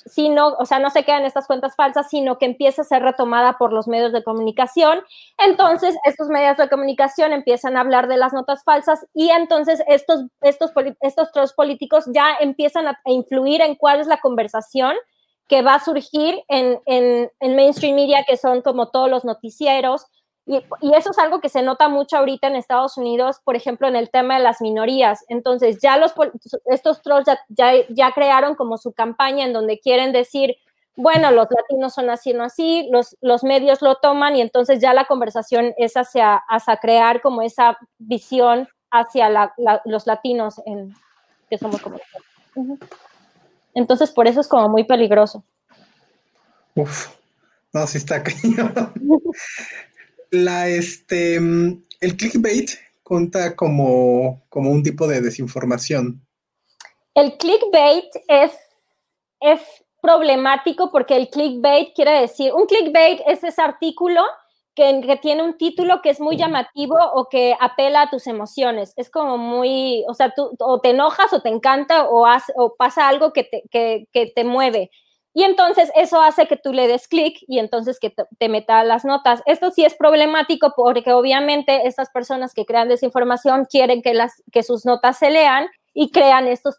[0.07, 3.57] sino, o sea, no se quedan estas cuentas falsas, sino que empieza a ser retomada
[3.57, 5.01] por los medios de comunicación.
[5.37, 10.25] Entonces, estos medios de comunicación empiezan a hablar de las notas falsas y entonces estos,
[10.41, 14.95] estos, estos políticos ya empiezan a, influir en cuál es la conversación
[15.47, 20.07] que va a surgir en, en, en mainstream media, que son como todos los noticieros,
[20.47, 20.63] y,
[20.95, 24.09] eso es algo que se nota mucho ahorita en Estados Unidos, por ejemplo, en el
[24.09, 25.25] tema de las minorías.
[25.27, 26.13] Entonces, ya los,
[26.65, 30.55] estos trolls ya, ya, crearon como su campaña en donde quieren decir,
[30.95, 34.93] bueno, los latinos son así, no así, los, los medios lo toman y entonces ya
[34.93, 39.51] la conversación es hacia, hacia crear como esa visión hacia
[39.83, 40.93] los latinos en,
[41.49, 41.99] que somos como...
[43.77, 45.43] Entonces, por eso es como muy peligroso.
[46.73, 47.09] Uf,
[47.71, 48.73] no, sí está cañón.
[50.31, 52.71] la, este, el clickbait
[53.03, 56.25] cuenta como, como un tipo de desinformación.
[57.13, 58.51] El clickbait es,
[59.41, 59.61] es
[60.01, 64.23] problemático porque el clickbait quiere decir, un clickbait es ese artículo
[64.77, 68.93] que, que, tiene un título que es muy llamativo o que apela a tus emociones.
[68.95, 73.07] Es como muy, o sea, tú o te enojas o te encanta o, o pasa
[73.07, 74.91] algo que te, que, que te mueve.
[75.33, 79.03] Y entonces eso hace que tú le des clic y entonces que te, meta las
[79.03, 79.41] notas.
[79.47, 84.61] Esto sí es problemático porque obviamente estas personas que crean desinformación quieren que, las, que
[84.61, 85.67] sus notas se lean
[85.99, 86.77] y crean estos,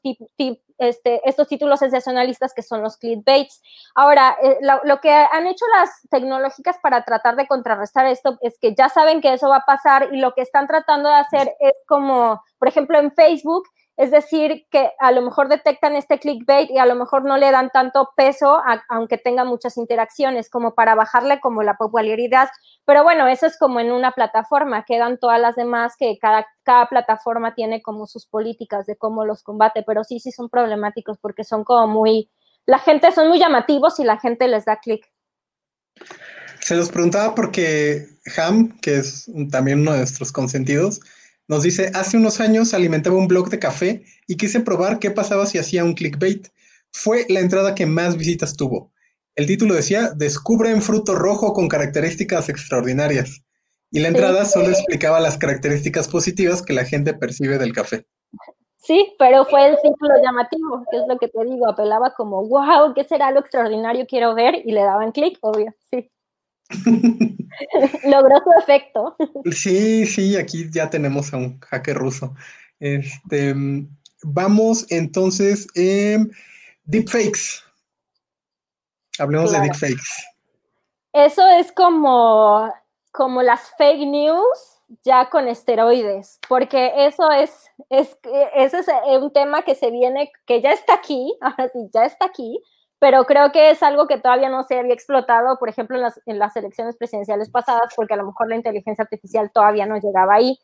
[0.78, 3.60] este, estos títulos sensacionalistas que son los clickbaits.
[3.96, 8.76] Ahora, eh, lo, que han hecho las tecnológicas para tratar de contrarrestar esto es que
[8.76, 11.72] ya saben que eso va a pasar y lo que están tratando de hacer es
[11.88, 13.64] como, por ejemplo, en Facebook,
[13.98, 17.50] es decir, que a lo mejor detectan este clickbait y a lo mejor no le
[17.50, 22.48] dan tanto peso, aunque tenga muchas interacciones, como para bajarle como la popularidad.
[22.84, 26.86] Pero bueno, eso es como en una plataforma, quedan todas las demás que cada, cada
[26.86, 31.42] plataforma tiene como sus políticas de cómo los combate, pero sí, sí son problemáticos porque
[31.42, 32.30] son como muy,
[32.66, 35.10] la gente son muy llamativos y la gente les da clic.
[36.60, 41.00] Se los preguntaba porque Ham, que es también uno de nuestros consentidos,
[41.48, 45.46] nos dice, hace unos años alimentaba un blog de café y quise probar qué pasaba
[45.46, 46.48] si hacía un clickbait.
[46.92, 48.92] Fue la entrada que más visitas tuvo.
[49.34, 53.42] El título decía, descubren fruto rojo con características extraordinarias.
[53.90, 58.06] Y la entrada solo explicaba las características positivas que la gente percibe del café.
[58.76, 62.92] Sí, pero fue el círculo llamativo, que es lo que te digo, apelaba como, wow,
[62.94, 64.06] ¿qué será lo extraordinario?
[64.06, 66.10] Quiero ver, y le daban clic, obvio, sí.
[68.04, 69.16] Logró su efecto.
[69.50, 72.34] sí, sí, aquí ya tenemos a un hacker ruso.
[72.80, 73.54] Este,
[74.22, 76.30] vamos entonces, en
[76.84, 77.62] deepfakes.
[79.18, 80.24] Hablemos de deepfakes.
[81.12, 82.72] Eso es como,
[83.12, 88.16] como las fake news ya con esteroides, porque eso es, es,
[88.54, 88.88] ese es
[89.20, 92.62] un tema que se viene, que ya está aquí, ahora sí, ya está aquí,
[92.98, 96.20] pero creo que es algo que todavía no se había explotado, por ejemplo, en las,
[96.26, 100.34] en las elecciones presidenciales pasadas, porque a lo mejor la inteligencia artificial todavía no llegaba
[100.34, 100.58] ahí.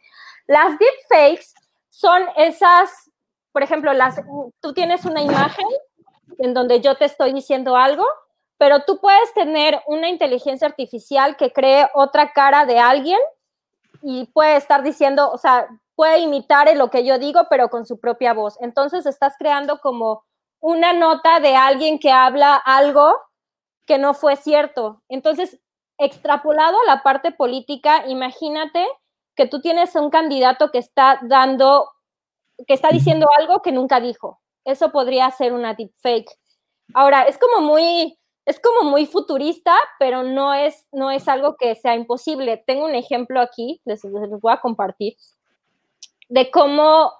[0.46, 1.54] Las deepfakes
[1.90, 3.10] son esas,
[3.52, 4.20] por ejemplo, las,
[4.60, 5.66] tú tienes una imagen
[6.38, 8.04] en donde yo te estoy diciendo algo,
[8.58, 13.20] pero tú puedes tener una inteligencia artificial que cree otra cara de alguien
[14.02, 18.00] y puede estar diciendo, o sea, puede imitar lo que yo digo, pero con su
[18.00, 18.56] propia voz.
[18.60, 20.24] Entonces estás creando como
[20.64, 23.14] una nota de alguien que habla algo
[23.84, 25.02] que no fue cierto.
[25.10, 25.60] Entonces,
[25.98, 28.82] extrapolado a la parte política, imagínate
[29.36, 31.90] que tú tienes un candidato que está dando,
[32.66, 34.40] que está diciendo algo que nunca dijo.
[34.64, 36.30] Eso podría ser una deepfake.
[36.94, 41.74] Ahora, es como muy, es como muy futurista, pero no es, no es algo que
[41.74, 42.56] sea imposible.
[42.66, 45.14] Tengo un ejemplo aquí, les, les, voy a compartir,
[46.30, 47.12] de cómo,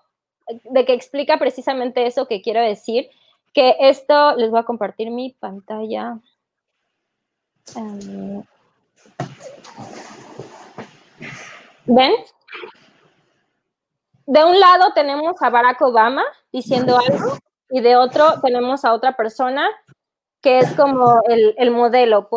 [0.46, 3.10] de que explica precisamente eso que quiero decir,
[3.54, 6.18] que esto, les voy a compartir mi pantalla.
[7.76, 8.42] Um,
[11.86, 12.12] ¿Ven?
[14.26, 17.38] De un lado tenemos a Barack Obama diciendo algo
[17.70, 19.68] y de otro tenemos a otra persona
[20.44, 22.28] que es como el, el modelo.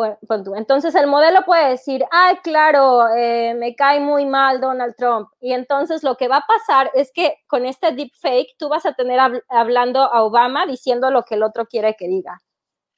[0.56, 5.28] Entonces el modelo puede decir, ay, claro, eh, me cae muy mal Donald Trump.
[5.40, 8.94] Y entonces lo que va a pasar es que con este deepfake tú vas a
[8.94, 12.40] tener hablando a Obama diciendo lo que el otro quiere que diga.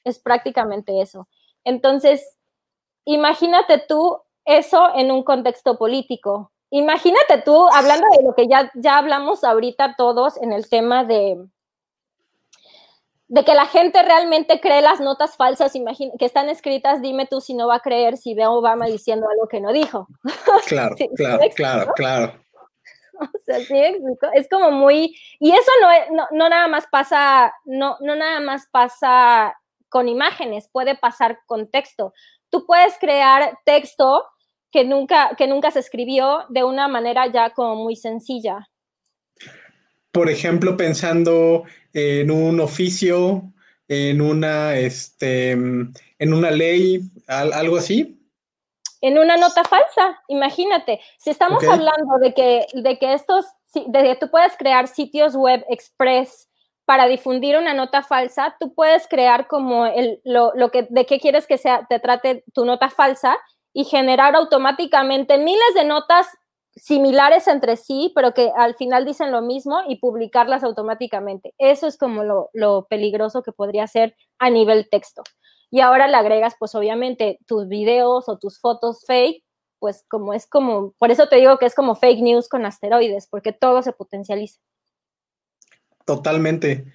[0.04, 1.26] Es prácticamente eso.
[1.64, 2.38] Entonces,
[3.04, 6.52] imagínate tú eso en un contexto político.
[6.70, 11.36] Imagínate tú hablando de lo que ya, ya hablamos ahorita todos en el tema de,
[13.30, 15.72] de que la gente realmente cree las notas falsas
[16.18, 19.28] que están escritas, dime tú si no va a creer si ve a Obama diciendo
[19.30, 20.08] algo que no dijo.
[20.66, 22.44] Claro, claro, claro, claro.
[23.20, 23.80] O sea, sí
[24.34, 25.70] Es como muy, y eso
[26.10, 29.56] no, no, nada más pasa, no, no nada más pasa
[29.88, 32.12] con imágenes, puede pasar con texto.
[32.50, 34.24] Tú puedes crear texto
[34.72, 38.69] que nunca, que nunca se escribió de una manera ya como muy sencilla
[40.12, 43.42] por ejemplo, pensando en un oficio,
[43.88, 45.94] en una, este, en
[46.34, 48.16] una ley, algo así?
[49.00, 51.00] En una nota falsa, imagínate.
[51.18, 55.64] Si estamos hablando de que, de que estos, de que tú puedes crear sitios web
[55.68, 56.48] express
[56.84, 61.18] para difundir una nota falsa, tú puedes crear como el, lo, lo que, de qué
[61.18, 63.38] quieres que sea, te trate tu nota falsa
[63.72, 66.26] y generar automáticamente miles de notas
[66.80, 71.54] similares entre sí, pero que al final dicen lo mismo y publicarlas automáticamente.
[71.58, 75.22] Eso es como lo, peligroso que podría ser a nivel texto.
[75.70, 79.44] Y ahora le agregas, pues obviamente, tus videos o tus fotos fake,
[79.78, 83.26] pues como es como, por eso te digo que es como fake news con asteroides,
[83.26, 84.58] porque todo se potencializa.
[86.06, 86.86] Totalmente.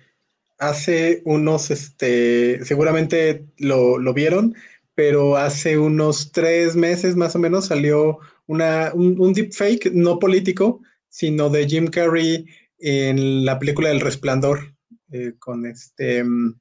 [0.58, 4.56] Hace unos, este, seguramente lo, lo vieron,
[4.96, 11.50] pero hace unos tres meses más o menos salió una, un, deepfake no político, sino
[11.50, 12.46] de Jim Carrey
[12.80, 14.76] en la película El Resplandor,
[15.12, 16.60] eh, con este, mm,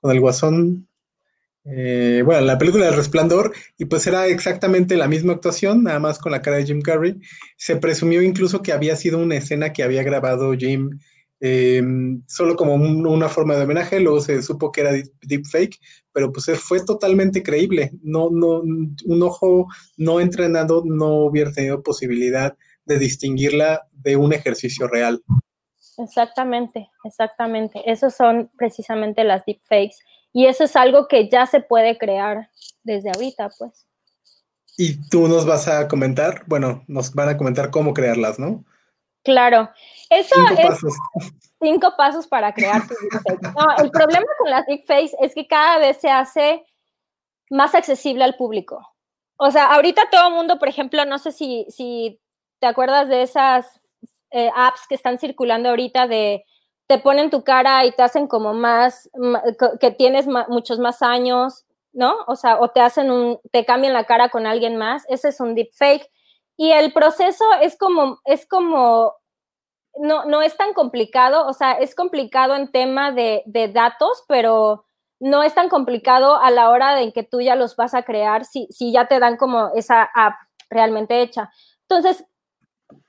[0.00, 0.88] con el guasón.
[1.64, 6.18] Eh, bueno, la película El Resplandor, y pues era exactamente la misma actuación, nada más
[6.18, 7.20] con la cara de Jim Carrey.
[7.56, 10.98] Se presumió incluso que había sido una escena que había grabado Jim
[11.42, 15.78] Em, solo como una forma de homenaje, luego se supo que era deepfake,
[16.12, 17.92] pero pues fue totalmente creíble.
[18.02, 19.66] No, no, un ojo
[19.96, 25.22] no entrenado no hubiera tenido posibilidad de distinguirla de un ejercicio real.
[25.96, 27.90] Exactamente, exactamente.
[27.90, 29.96] Esos son precisamente las deepfakes.
[30.32, 32.50] Y eso es algo que ya se puede crear
[32.82, 33.86] desde ahorita, pues.
[34.76, 38.64] Y tú nos vas a comentar, bueno, nos van a comentar cómo crearlas, ¿no?
[39.22, 39.68] Claro,
[40.10, 40.94] eso cinco es pasos.
[41.60, 43.54] cinco pasos para crear tu deepfake.
[43.54, 46.64] No, el problema con las deepfakes es que cada vez se hace
[47.50, 48.86] más accesible al público.
[49.36, 52.20] O sea, ahorita todo el mundo, por ejemplo, no sé si, si
[52.58, 53.66] te acuerdas de esas
[54.32, 56.44] eh, apps que están circulando ahorita de
[56.86, 59.08] te ponen tu cara y te hacen como más,
[59.78, 62.16] que tienes muchos más años, ¿no?
[62.26, 65.38] O sea, o te hacen un, te cambian la cara con alguien más, ese es
[65.38, 66.10] un deepfake
[66.56, 69.14] y el proceso es como, es como,
[69.98, 74.84] no, no es tan complicado, o sea, es complicado en tema de, de datos, pero
[75.20, 78.44] no es tan complicado a la hora de que tú ya los vas a crear
[78.44, 80.34] si, si ya te dan como esa app
[80.70, 81.50] realmente hecha.
[81.82, 82.24] Entonces,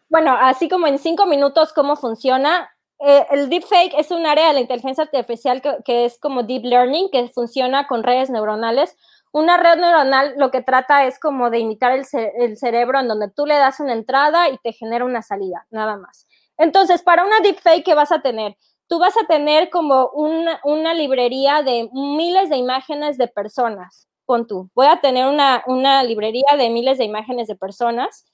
[0.10, 2.70] bueno, así como en cinco minutos, ¿cómo funciona?
[3.00, 7.10] Eh, el deepfake es un área de la inteligencia artificial que, es como deep learning,
[7.10, 8.96] que funciona con redes neuronales.
[9.32, 12.06] Una red neuronal lo que trata es como de imitar el,
[12.36, 15.96] el, cerebro en donde tú le das una entrada y te genera una salida, nada
[15.96, 16.28] más.
[16.62, 18.56] Entonces, para una deepfake, ¿qué vas a tener?
[18.88, 24.08] Tú vas a tener como una, librería de miles de imágenes de personas.
[24.28, 28.26] Pon tú, voy a tener una, librería de miles de imágenes de personas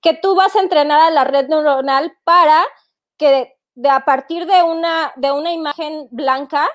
[0.00, 2.64] que tú vas a entrenar a la red neuronal para
[3.18, 6.70] que de a partir de una, de una imagen blanca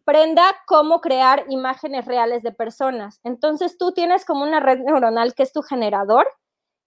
[0.00, 3.20] aprenda cómo crear imágenes reales de personas.
[3.22, 6.26] Entonces tú tienes como una red neuronal que es tu generador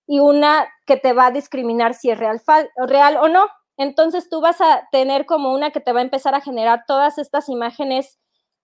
[0.07, 3.47] y una que te va a discriminar si es real, o no.
[3.77, 7.17] Entonces tú vas a tener como una que te va a empezar a generar todas
[7.17, 8.19] estas imágenes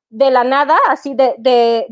[0.10, 1.86] de la nada, así de, de,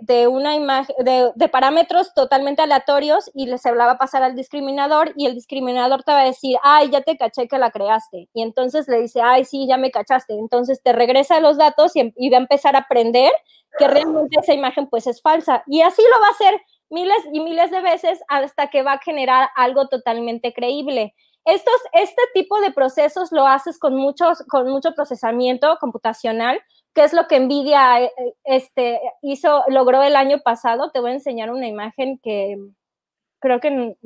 [0.00, 5.26] de, una imagen, de, parámetros totalmente aleatorios y se va a pasar al discriminador y
[5.26, 8.28] el discriminador te va a decir, ay, ya te caché que la creaste.
[8.32, 10.34] Y entonces le dice, ay, sí, ya me cachaste.
[10.34, 13.32] Entonces te regresa los datos y, y va a empezar a aprender
[13.76, 15.64] que realmente esa imagen pues es falsa.
[15.66, 16.60] Y así lo va a hacer
[16.94, 21.14] miles y miles de veces hasta que va a generar algo totalmente creíble.
[21.44, 26.58] Estos, este tipo de procesos lo haces con, muchos, con mucho procesamiento computacional,
[26.94, 28.12] que es lo que Nvidia eh,
[28.44, 30.90] este, hizo, logró el año pasado.
[30.90, 32.56] Te voy a enseñar una imagen que
[33.40, 33.96] creo que,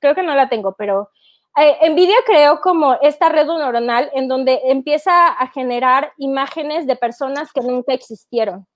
[0.00, 1.10] creo que no la tengo, pero
[1.58, 7.52] eh, Nvidia creó como esta red neuronal en donde empieza a generar imágenes de personas
[7.52, 8.66] que nunca existieron.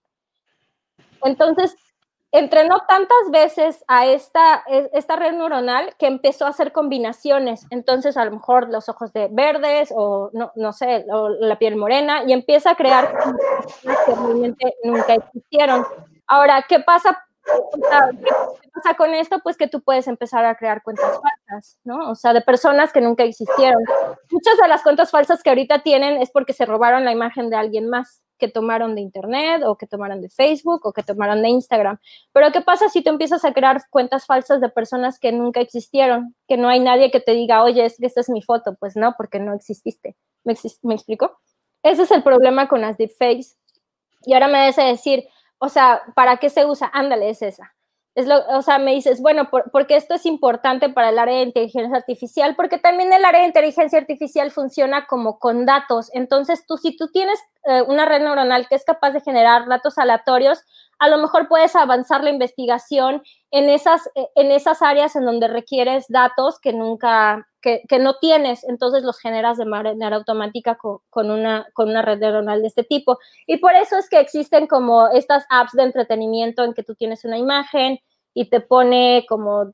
[1.22, 1.74] Entonces,
[2.32, 7.66] entrenó tantas veces a esta, e, esta red neuronal que empezó a hacer combinaciones.
[7.70, 11.76] Entonces, a lo mejor los ojos de verdes o no, no sé, o la piel
[11.76, 13.12] morena, y empieza a crear
[13.82, 15.84] que realmente nunca existieron.
[16.26, 17.18] Ahora, ¿qué pasa?
[17.42, 19.40] ¿Qué pasa con esto?
[19.42, 22.10] Pues que tú puedes empezar a crear cuentas falsas, ¿no?
[22.10, 23.82] O sea, de personas que nunca existieron.
[24.30, 27.56] Muchas de las cuentas falsas que ahorita tienen es porque se robaron la imagen de
[27.56, 31.50] alguien más que tomaron de Internet o que tomaron de Facebook o que tomaron de
[31.50, 32.00] Instagram.
[32.32, 36.34] Pero ¿qué pasa si tú empiezas a crear cuentas falsas de personas que nunca existieron?
[36.48, 38.74] Que no hay nadie que te diga, oye, es que esta es mi foto.
[38.80, 40.16] Pues no, porque no exististe.
[40.42, 41.38] ¿Me, ¿Me explico?
[41.84, 43.56] Ese es el problema con las deepfakes.
[44.24, 45.28] Y ahora me hace decir,
[45.58, 46.90] o sea, ¿para qué se usa?
[46.92, 47.74] Ándale, es esa.
[48.20, 51.44] Es lo, o sea, me dices, bueno, porque esto es importante para el área de
[51.44, 56.10] inteligencia artificial, porque también el área de inteligencia artificial funciona como con datos.
[56.12, 59.96] Entonces, tú, si tú tienes eh, una red neuronal que es capaz de generar datos
[59.96, 60.62] aleatorios,
[60.98, 65.48] a lo mejor puedes avanzar la investigación en esas, eh, en esas áreas en donde
[65.48, 70.98] requieres datos que nunca, que, que no tienes, entonces los generas de manera automática con,
[71.08, 73.18] con, una, con una red neuronal de este tipo.
[73.46, 77.24] Y por eso es que existen como estas apps de entretenimiento en que tú tienes
[77.24, 77.98] una imagen
[78.34, 79.72] y te pone como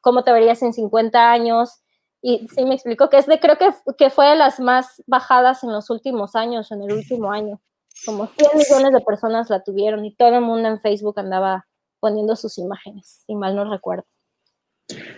[0.00, 1.80] cómo te verías en 50 años.
[2.20, 5.62] Y sí me explico que es de, creo que, que fue de las más bajadas
[5.62, 7.60] en los últimos años, en el último año.
[8.04, 11.66] Como 100 millones de personas la tuvieron y todo el mundo en Facebook andaba
[12.00, 14.06] poniendo sus imágenes, si mal no recuerdo.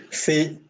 [0.09, 0.67] Sí,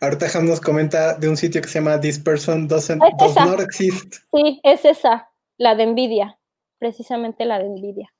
[0.00, 3.60] ahorita Ham nos comenta de un sitio que se llama This Person Doesn't, Does Not
[3.60, 4.16] Exist.
[4.32, 6.38] Sí, es esa, la de Nvidia,
[6.78, 8.12] precisamente la de Nvidia.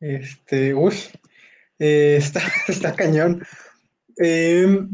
[0.00, 0.94] Este, uy,
[1.78, 3.42] eh, está, está cañón.
[4.16, 4.90] Em,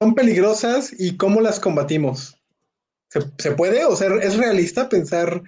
[0.00, 2.36] son peligrosas y cómo las combatimos.
[3.38, 3.84] ¿Se, puede?
[3.84, 5.42] O sea, ¿es realista pensar?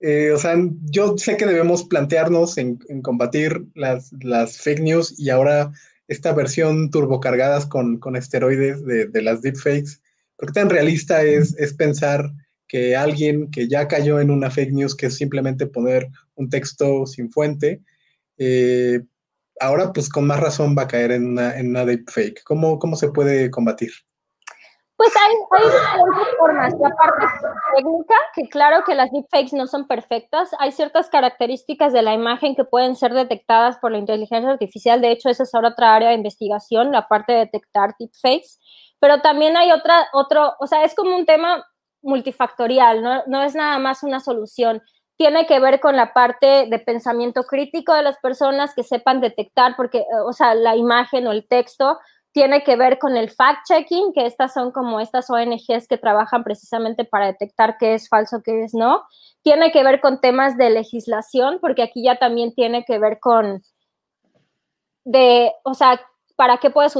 [0.00, 5.30] Eh, o sea, yo sé que debemos plantearnos en, combatir las, las, fake news y
[5.30, 5.72] ahora
[6.08, 10.00] esta versión turbocargadas con, con esteroides de, de, las deepfakes.
[10.36, 12.32] ¿Por qué tan realista es, es pensar
[12.66, 17.06] que alguien que ya cayó en una fake news, que es simplemente poner un texto
[17.06, 17.80] sin fuente,
[18.38, 19.00] eh,
[19.60, 22.42] ahora pues con más razón va a caer en una, en una deepfake.
[22.44, 23.90] ¿Cómo, ¿Cómo se puede combatir?
[24.98, 26.74] Pues hay, hay formas.
[26.80, 26.90] La
[27.76, 32.56] técnica, que claro que las deepfakes no son perfectas, hay ciertas características de la imagen
[32.56, 35.00] que pueden ser detectadas por la inteligencia artificial.
[35.00, 38.58] De hecho, esa es ahora otra área de investigación, la parte de detectar deepfakes.
[38.98, 41.64] Pero también hay otra, otro, o sea, es como un tema
[42.02, 44.82] multifactorial, no, no es nada más una solución
[45.18, 49.74] tiene que ver con la parte de pensamiento crítico de las personas que sepan detectar,
[49.76, 51.98] porque, o sea, la imagen o el texto
[52.32, 57.04] tiene que ver con el fact-checking, que estas son como estas ONGs que trabajan precisamente
[57.04, 59.02] para detectar qué es falso, qué es no.
[59.42, 63.62] Tiene que ver con temas de legislación, porque aquí ya también tiene que ver con
[65.04, 66.00] de, o sea,
[66.36, 66.94] ¿para qué puedes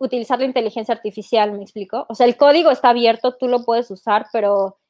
[0.00, 1.52] utilizar la inteligencia artificial?
[1.52, 2.04] ¿Me explico?
[2.08, 4.83] O sea, el código está abierto, tú lo puedes usar, pero eh,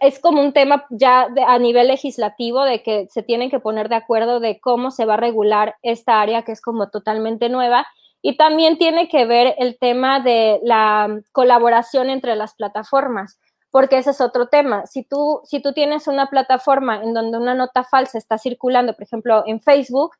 [0.00, 3.96] es como un tema ya a nivel legislativo de que se tienen que poner de
[3.96, 7.86] acuerdo de cómo se va a regular esta área que es como totalmente nueva.
[8.22, 13.38] Y también tiene que ver el tema de la colaboración entre las plataformas,
[13.70, 14.84] porque ese es otro tema.
[14.84, 19.04] Si tú, si tú tienes una plataforma en donde una nota falsa está circulando, por
[19.04, 20.10] ejemplo, en Facebook,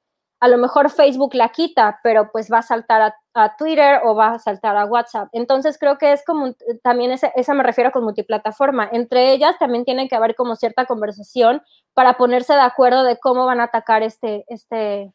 [0.40, 4.32] a lo mejor Facebook la quita, pero pues va a saltar a, Twitter o va
[4.32, 5.28] a saltar a WhatsApp.
[5.32, 8.88] Entonces creo que es como, también esa, me refiero con multiplataforma.
[8.90, 11.62] Entre ellas también tiene que haber como cierta conversación
[11.94, 15.12] para ponerse de acuerdo de cómo van a atacar este, este,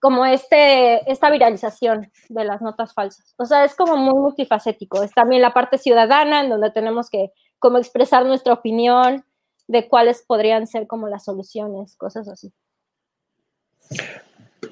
[0.00, 3.34] como este, esta viralización de las notas falsas.
[3.38, 5.02] O sea, es como muy multifacético.
[5.02, 9.24] Es también la parte ciudadana en donde tenemos que como expresar nuestra opinión
[9.68, 12.52] de cuáles podrían ser como las soluciones, cosas así.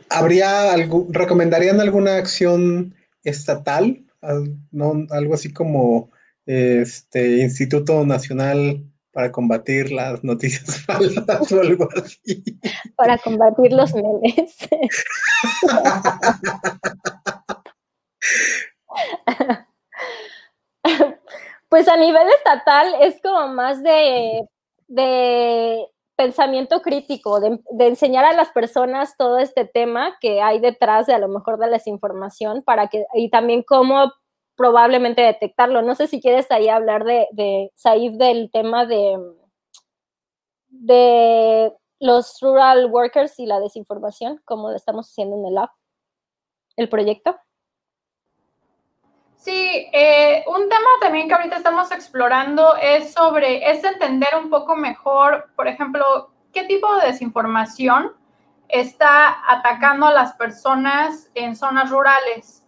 [0.08, 2.94] ¿Habría algo, recomendarían alguna acción
[3.24, 4.04] estatal?
[4.20, 6.10] Algo así como
[6.46, 12.42] este Instituto Nacional para combatir las noticias falsas o algo así.
[12.96, 14.56] Para combatir los memes.
[21.68, 24.46] pues a nivel estatal es como más de,
[24.88, 25.86] de
[26.22, 31.18] pensamiento crítico, de, enseñar a las personas todo este tema que hay detrás de a
[31.18, 34.12] lo mejor de la desinformación para que, y también cómo
[34.56, 35.82] probablemente detectarlo.
[35.82, 39.18] No sé si quieres ahí hablar de, de Saif, del tema de,
[40.68, 45.70] de los rural workers y la desinformación, como lo estamos haciendo en el lab,
[46.76, 47.36] el proyecto.
[49.42, 54.76] Sí, eh, un tema también que ahorita estamos explorando es sobre, es entender un poco
[54.76, 58.12] mejor, por ejemplo, qué tipo de desinformación
[58.68, 62.64] está atacando a las personas en zonas rurales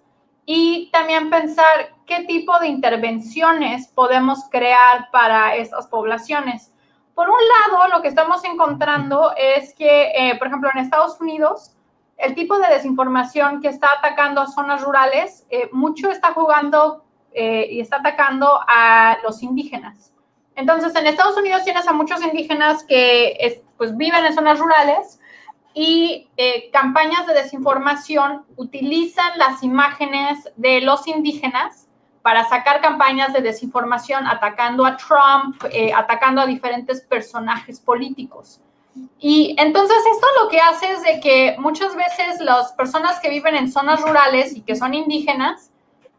[0.47, 6.73] y también pensar qué tipo de intervenciones podemos crear para estas poblaciones.
[7.15, 7.37] Por un
[7.71, 11.74] lado, lo que estamos encontrando es que, eh, por ejemplo, en Estados Unidos,
[12.17, 17.69] el tipo de desinformación que está atacando a zonas rurales, eh, mucho está jugando eh,
[17.71, 20.13] y está atacando a los indígenas.
[20.55, 25.21] Entonces, en Estados Unidos tienes a muchos indígenas que pues, viven en zonas rurales
[25.75, 31.89] y eh, campañas de desinformación utilizan las imágenes de los indígenas
[32.23, 35.63] para sacar campañas de desinformación atacando a Trump,
[35.95, 38.63] atacando a diferentes personajes políticos.
[39.19, 43.57] Y entonces esto lo que hace es de que muchas veces las personas que viven
[43.57, 45.71] en zonas rurales y que son indígenas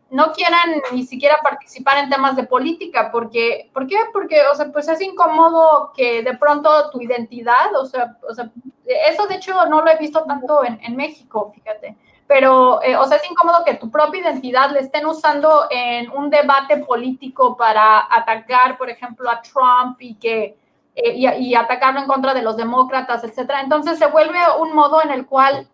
[0.09, 3.97] no quieran ni siquiera participar en temas de política, porque, ¿por qué?
[4.13, 8.49] Porque, o sea, pues es incómodo que de pronto tu identidad, o sea, o sea
[8.85, 11.97] eso de hecho no lo he visto tanto en, en México, fíjate,
[12.27, 16.29] pero, eh, o sea, es incómodo que tu propia identidad le estén usando en un
[16.29, 20.57] debate político para atacar, por ejemplo, a Trump y que
[20.95, 23.59] eh, y, atacarlo en contra de los demócratas, etcétera.
[23.59, 25.67] Entonces se vuelve un modo en el cual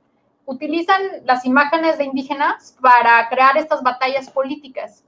[0.46, 5.04] utilizan las imágenes de indígenas para crear estas batallas políticas.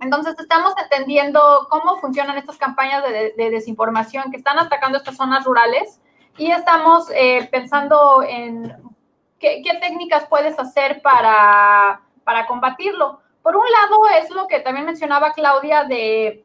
[0.00, 6.00] Entonces estamos entendiendo cómo funcionan estas campañas de, desinformación que están atacando estas zonas rurales
[6.36, 8.76] y estamos eh, pensando en
[9.38, 13.20] qué, qué, técnicas puedes hacer para, para combatirlo.
[13.44, 16.44] Por un lado es lo que también mencionaba Claudia de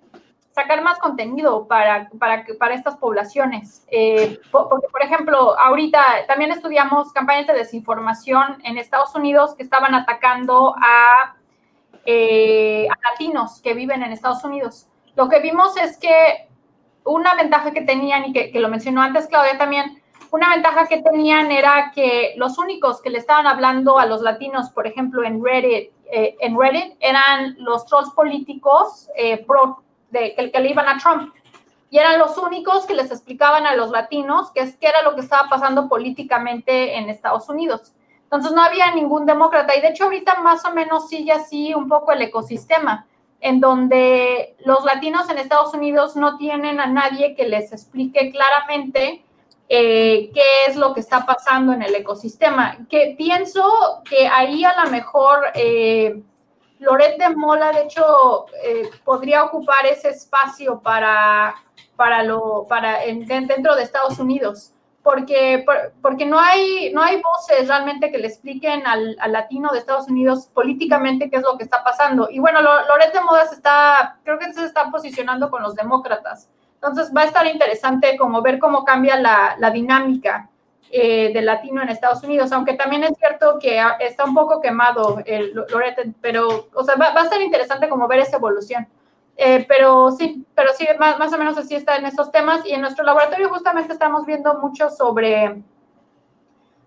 [0.57, 3.85] sacar más contenido para, para, para estas poblaciones.
[3.91, 9.93] Eh, porque, por ejemplo, ahorita también estudiamos campañas de desinformación en Estados Unidos que estaban
[9.93, 11.35] atacando a,
[12.07, 14.87] eh, a latinos que viven en Estados Unidos.
[15.15, 16.49] Lo que vimos es que
[17.03, 20.01] una ventaja que tenían, y que, que lo mencionó antes Claudia también,
[20.31, 24.71] una ventaja que tenían era que los únicos que le estaban hablando a los latinos,
[24.71, 29.07] por ejemplo, en Reddit, eh, en Reddit eran los trolls políticos
[29.45, 31.33] pro de, que, que le iban a Trump.
[31.89, 35.21] Y eran los únicos que les explicaban a los latinos qué, qué era lo que
[35.21, 37.93] estaba pasando políticamente en Estados Unidos.
[38.23, 39.75] Entonces no había ningún demócrata.
[39.75, 43.07] Y de hecho ahorita más o menos sigue así un poco el ecosistema,
[43.39, 49.23] en donde los latinos en Estados Unidos no tienen a nadie que les explique claramente
[49.69, 52.79] eh, qué es lo que está pasando en el ecosistema.
[52.89, 53.63] Que pienso
[54.09, 55.39] que ahí a lo mejor...
[55.53, 56.21] Eh,
[56.79, 61.55] Loret de Mola, de hecho, eh, podría ocupar ese espacio para,
[61.95, 65.65] para lo, para dentro de Estados Unidos, porque,
[66.01, 70.49] porque no, hay, no hay voces realmente que le expliquen al, latino de Estados Unidos
[70.53, 72.27] políticamente qué es lo que está pasando.
[72.29, 76.49] Y bueno, Loret de Mola se está, creo que se está posicionando con los demócratas.
[76.75, 80.49] Entonces va a estar interesante como ver cómo cambia la, la dinámica
[80.89, 85.21] eh, del latino en Estados Unidos, aunque también es cierto que está un poco quemado
[85.25, 88.87] el Lorette, pero, o sea, va, a ser interesante como ver esa evolución.
[89.35, 92.71] Eh, pero sí, pero sí, más, más o menos así está en estos temas y
[92.71, 95.61] en nuestro laboratorio justamente estamos viendo mucho sobre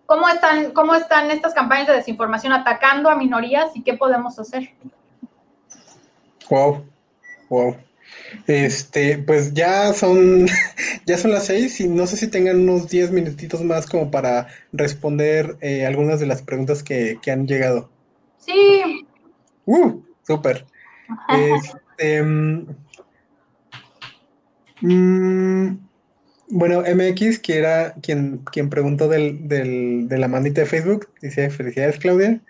[0.06, 4.74] cómo están, cómo están estas campañas de desinformación atacando a minorías y qué podemos hacer.
[6.48, 6.84] Wow,
[7.48, 7.76] wow.
[8.46, 10.46] Este, pues ya son,
[11.06, 14.48] ya son las seis y no sé si tengan unos diez minutitos más como para
[14.72, 17.90] responder eh, algunas de las preguntas que, han llegado.
[18.38, 19.06] Sí.
[19.66, 20.66] Uh, súper.
[21.28, 22.66] Este, mm,
[26.50, 31.50] bueno, MX, que era quien, quien preguntó del, del, de la manita de Facebook, dice
[31.50, 32.40] felicidades Claudia.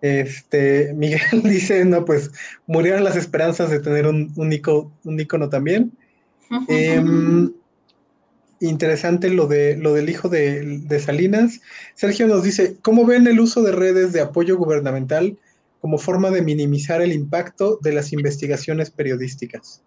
[0.00, 2.30] Este, Miguel dice, no, pues
[2.66, 5.92] murieron las esperanzas de tener un, un, icono también.
[6.68, 7.52] Em,
[8.60, 11.60] interesante lo, de, lo del hijo de, de, Salinas.
[11.94, 15.38] Sergio nos dice, ¿cómo ven el uso de redes de apoyo gubernamental
[15.80, 19.82] como forma de minimizar el impacto de las investigaciones periodísticas?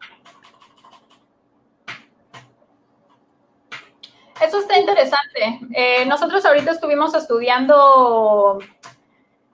[4.41, 5.59] Eso está interesante.
[5.73, 8.59] Eh, nosotros ahorita estuvimos estudiando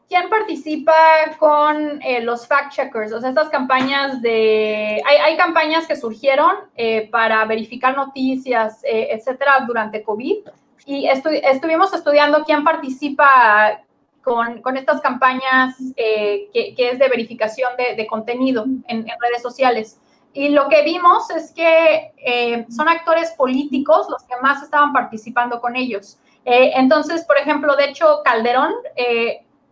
[0.07, 0.93] ¿Quién participa
[1.39, 3.11] con eh, los fact-checkers?
[3.11, 5.01] O sea, estas campañas de...
[5.03, 10.45] Hay, campañas que surgieron eh, para verificar noticias, eh, etcétera, durante COVID.
[10.85, 13.81] Y estuvimos estudiando quién participa
[14.21, 19.99] con, estas campañas que, es de verificación de, contenido en, redes sociales.
[20.33, 25.75] Y lo que vimos es que son actores políticos los que más estaban participando con
[25.75, 26.19] ellos.
[26.43, 28.73] entonces, por ejemplo, de hecho, Calderón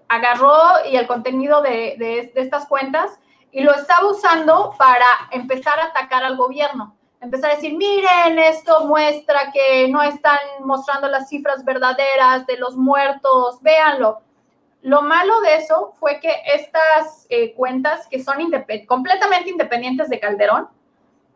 [0.07, 0.55] agarró
[0.89, 3.19] y el contenido de, estas cuentas
[3.51, 6.95] y lo estaba usando para empezar a atacar al gobierno.
[7.21, 12.75] Empezar a decir, miren, esto muestra que no están mostrando las cifras verdaderas de los
[12.75, 14.21] muertos, véanlo.
[14.81, 18.37] Lo malo de eso fue que estas eh, cuentas, que son
[18.85, 20.67] completamente independientes de Calderón,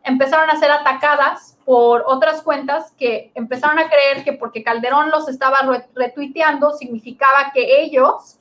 [0.02, 5.28] empezaron a ser atacadas por otras cuentas que empezaron a creer que porque Calderón los
[5.28, 5.58] estaba
[5.94, 8.38] retuiteando significaba que ellos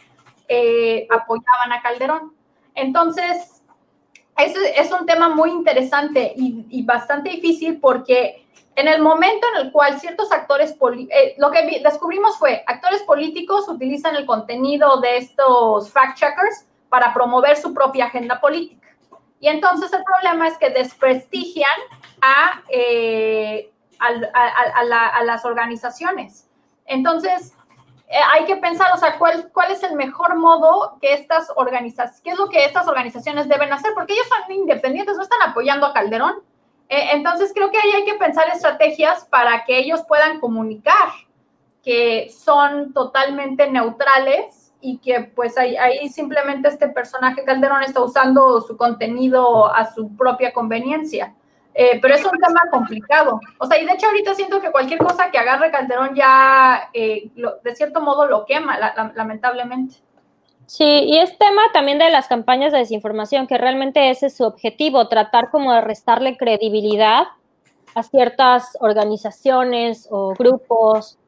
[0.48, 2.34] eh, apoyaban a Calderón.
[2.76, 3.64] Entonces,
[4.38, 8.46] eso es un tema muy interesante y, bastante difícil porque
[8.76, 10.76] en el momento en el cual ciertos actores,
[11.10, 17.58] eh, lo que descubrimos fue, actores políticos utilizan el contenido de estos fact-checkers para promover
[17.58, 18.88] su propia agenda política.
[19.40, 21.80] Y entonces el problema es que desprestigian
[22.22, 26.48] a, eh, a las organizaciones.
[26.86, 27.57] Entonces,
[28.10, 32.38] hay que pensar, o sea, ¿cuál, es el mejor modo que estas organizaciones, qué es
[32.38, 36.36] lo que estas organizaciones deben hacer, porque ellos son independientes, no están apoyando a Calderón.
[36.90, 41.10] Eh, entonces, creo que ahí hay que pensar estrategias para que ellos puedan comunicar
[41.84, 48.78] que son totalmente neutrales y que pues ahí simplemente este personaje Calderón está usando su
[48.78, 51.34] contenido a su propia conveniencia.
[51.80, 53.40] Eh, pero es un tema complicado.
[53.60, 57.30] O sea, y de hecho ahorita siento que cualquier cosa que agarre Calderón ya, eh,
[57.36, 58.80] de cierto modo, lo quema,
[59.14, 59.98] lamentablemente.
[60.66, 64.44] Sí, y es tema también de las campañas de desinformación, que realmente ese es su
[64.44, 67.28] objetivo, tratar como de restarle credibilidad
[67.94, 71.20] a ciertas organizaciones o grupos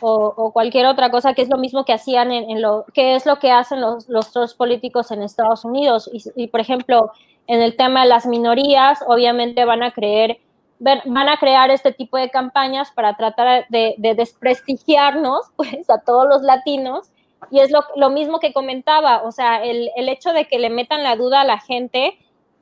[0.00, 3.38] o, cualquier otra cosa, que es lo mismo que hacían en, lo, que es lo
[3.38, 6.10] que hacen los, los políticos en Estados Unidos.
[6.34, 7.12] y por ejemplo,
[7.46, 10.38] en el tema de las minorías, obviamente van a creer,
[10.78, 16.42] van a crear este tipo de campañas para tratar de, desprestigiarnos, pues, a todos los
[16.42, 17.10] latinos.
[17.50, 21.16] Y es lo, mismo que comentaba, o sea, el, hecho de que le metan la
[21.16, 22.16] duda a la gente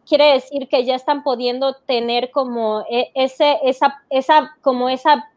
[0.09, 5.31] quiere decir que ya están pudiendo tener como e, ese, esa, esa, como esa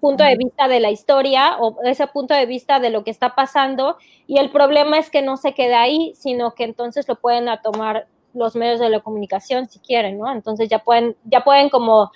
[0.00, 3.34] punto de vista de la historia o ese punto de vista de lo que está
[3.34, 7.48] pasando y el problema es que no se queda ahí, sino que entonces lo pueden
[7.62, 10.32] tomar los medios de la comunicación si quieren, ¿no?
[10.32, 12.10] Entonces ya pueden, ya pueden como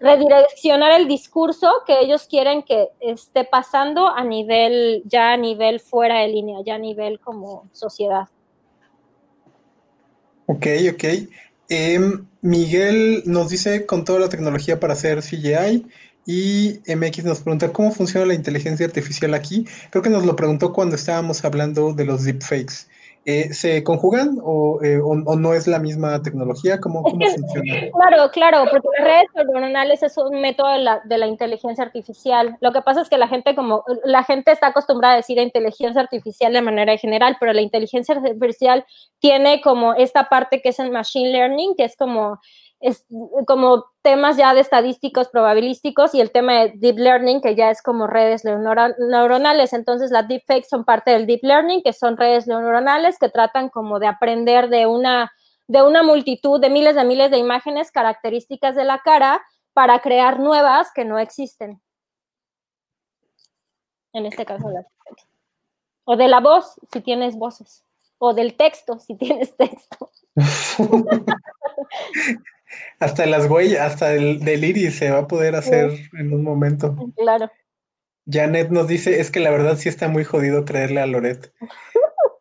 [0.00, 6.20] redireccionar el discurso que ellos quieren que esté pasando a nivel, ya a nivel fuera
[6.20, 8.28] de línea, ya a nivel como sociedad.
[10.46, 11.04] Ok, ok.
[11.68, 15.86] Em, Miguel nos dice con toda la tecnología para hacer CGI
[16.26, 19.66] y MX nos pregunta cómo funciona la inteligencia artificial aquí.
[19.90, 22.88] Creo que nos lo preguntó cuando estábamos hablando de los deepfakes.
[23.26, 24.38] Eh, ¿se conjugan
[24.82, 26.80] eh, o, no es la misma tecnología?
[26.80, 27.46] ¿Cómo, funciona?
[27.92, 30.68] Claro, claro, porque las redes neuronales es un método
[31.04, 32.56] de la, inteligencia artificial.
[32.60, 36.00] Lo que pasa es que la gente, como la gente está acostumbrada a decir inteligencia
[36.00, 38.86] artificial de manera general, pero la inteligencia artificial
[39.18, 42.40] tiene como esta parte que es el machine learning, que es como
[42.80, 43.06] es
[43.46, 47.82] como temas ya de estadísticos probabilísticos y el tema de deep learning, que ya es
[47.82, 49.74] como redes neuronales.
[49.74, 53.98] Entonces, las deepfakes son parte del deep learning, que son redes neuronales que tratan como
[53.98, 55.30] de aprender de una,
[55.68, 59.42] de una multitud de miles de miles de imágenes características de la cara
[59.74, 61.82] para crear nuevas que no existen.
[64.14, 64.86] En este caso, las
[66.04, 67.84] O de la voz, si tienes voces.
[68.16, 70.10] O del texto, si tienes texto.
[72.98, 76.94] hasta las huellas, hasta el del iris se va a poder hacer en un momento.
[77.16, 77.50] Claro.
[78.30, 81.52] Janet nos dice, es que la verdad sí está muy jodido creerle a Loret.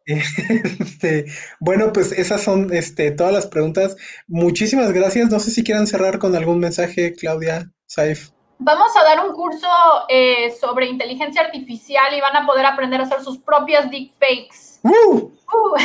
[0.09, 1.25] Este,
[1.59, 3.95] bueno, pues esas son este, todas las preguntas.
[4.27, 5.29] Muchísimas gracias.
[5.29, 8.31] No sé si quieran cerrar con algún mensaje, Claudia, Saif.
[8.57, 9.67] Vamos a dar un curso
[10.09, 14.79] eh, sobre inteligencia artificial y van a poder aprender a hacer sus propias deepfakes.
[14.81, 15.31] ¡Uh!
[15.53, 15.75] uh.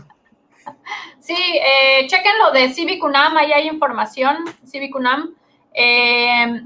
[1.24, 5.34] Sí, eh, chequen lo de Civicunam, ahí hay información, Civicunam.
[5.72, 6.62] Eh,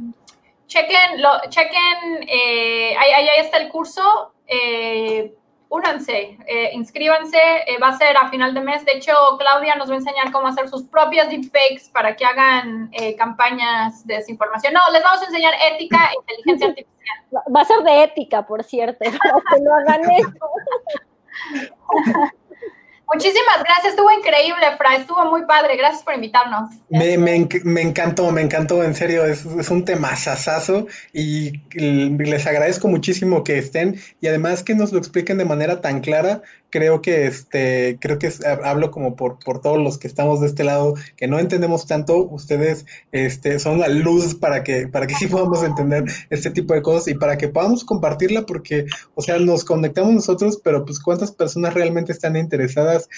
[0.67, 4.33] chequen, lo, chequen eh, ahí, ahí, está el curso.
[4.49, 5.33] Eh,
[5.69, 8.85] únanse, eh, inscríbanse, eh, va a ser a final de mes.
[8.85, 12.89] De hecho, Claudia nos va a enseñar cómo hacer sus propias deepfakes para que hagan
[12.91, 14.73] eh, campañas de desinformación.
[14.73, 17.19] No, les vamos a enseñar ética e inteligencia artificial.
[17.55, 20.33] Va a ser de ética, por cierto, para que no hagan eso.
[23.19, 26.71] Muchísimas gracias, estuvo increíble, Fra, estuvo muy padre, gracias por invitarnos.
[26.89, 33.43] Me, encantó, me encantó, en serio, es, es un tema sasazo y les agradezco muchísimo
[33.43, 37.99] que estén y además que nos lo expliquen de manera tan clara creo que este,
[38.01, 38.31] creo que
[38.65, 42.27] hablo como por, por todos los que estamos de este lado, que no entendemos tanto,
[42.29, 46.83] ustedes este, son la luz para que, para que sí podamos entender este tipo de
[46.83, 51.33] cosas y para que podamos compartirla, porque, o sea, nos conectamos nosotros, pero pues cuántas
[51.33, 53.09] personas realmente están interesadas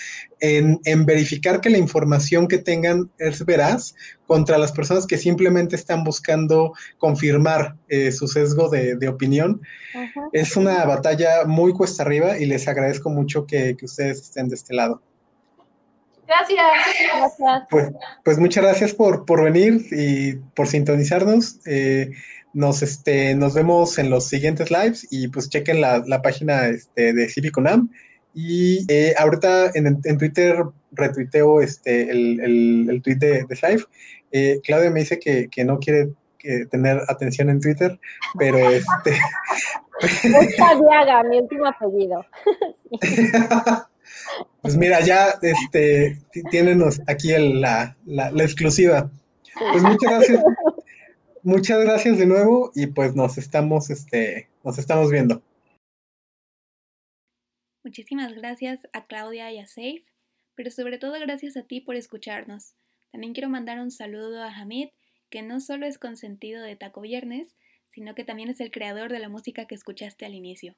[0.41, 3.95] en, en verificar que la información que tengan es veraz,
[4.31, 9.61] contra las personas que simplemente están buscando confirmar eh, su sesgo de, opinión.
[10.33, 14.73] Es una batalla muy cuesta arriba y les agradezco mucho que, ustedes estén de este
[14.73, 15.03] lado.
[16.29, 16.61] Gracias.
[17.71, 17.91] Pues,
[18.23, 21.59] pues muchas gracias por, por, venir y por sintonizarnos.
[21.67, 22.13] Eh,
[22.53, 27.29] nos, este, nos vemos en los siguientes lives y pues chequen la, página este, de
[27.29, 27.91] Civicunam.
[28.33, 30.63] Y eh, ahorita en, en, Twitter
[30.93, 33.57] retuiteo este, el, el, el tweet de, de
[34.33, 36.13] eh, Claudia me dice que, no quiere
[36.71, 37.99] tener atención en Twitter,
[38.39, 39.15] pero este.
[40.23, 42.25] Diaga, mi último apellido.
[44.63, 46.19] pues mira, ya este,
[46.51, 47.97] tienen aquí la,
[48.39, 49.11] exclusiva.
[49.73, 50.45] Pues muchas gracias.
[51.43, 55.43] Muchas gracias de nuevo y pues nos estamos, este, nos estamos viendo.
[57.83, 60.05] Muchísimas gracias a Claudia y a Safe,
[60.55, 62.75] pero sobre todo gracias a ti por escucharnos.
[63.11, 64.89] También quiero mandar un saludo a Hamid,
[65.31, 67.55] que no solo es consentido de Taco Viernes,
[67.87, 70.77] sino que también es el creador de la música que escuchaste al inicio.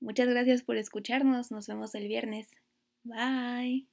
[0.00, 2.48] Muchas gracias por escucharnos, nos vemos el viernes.
[3.04, 3.86] Bye.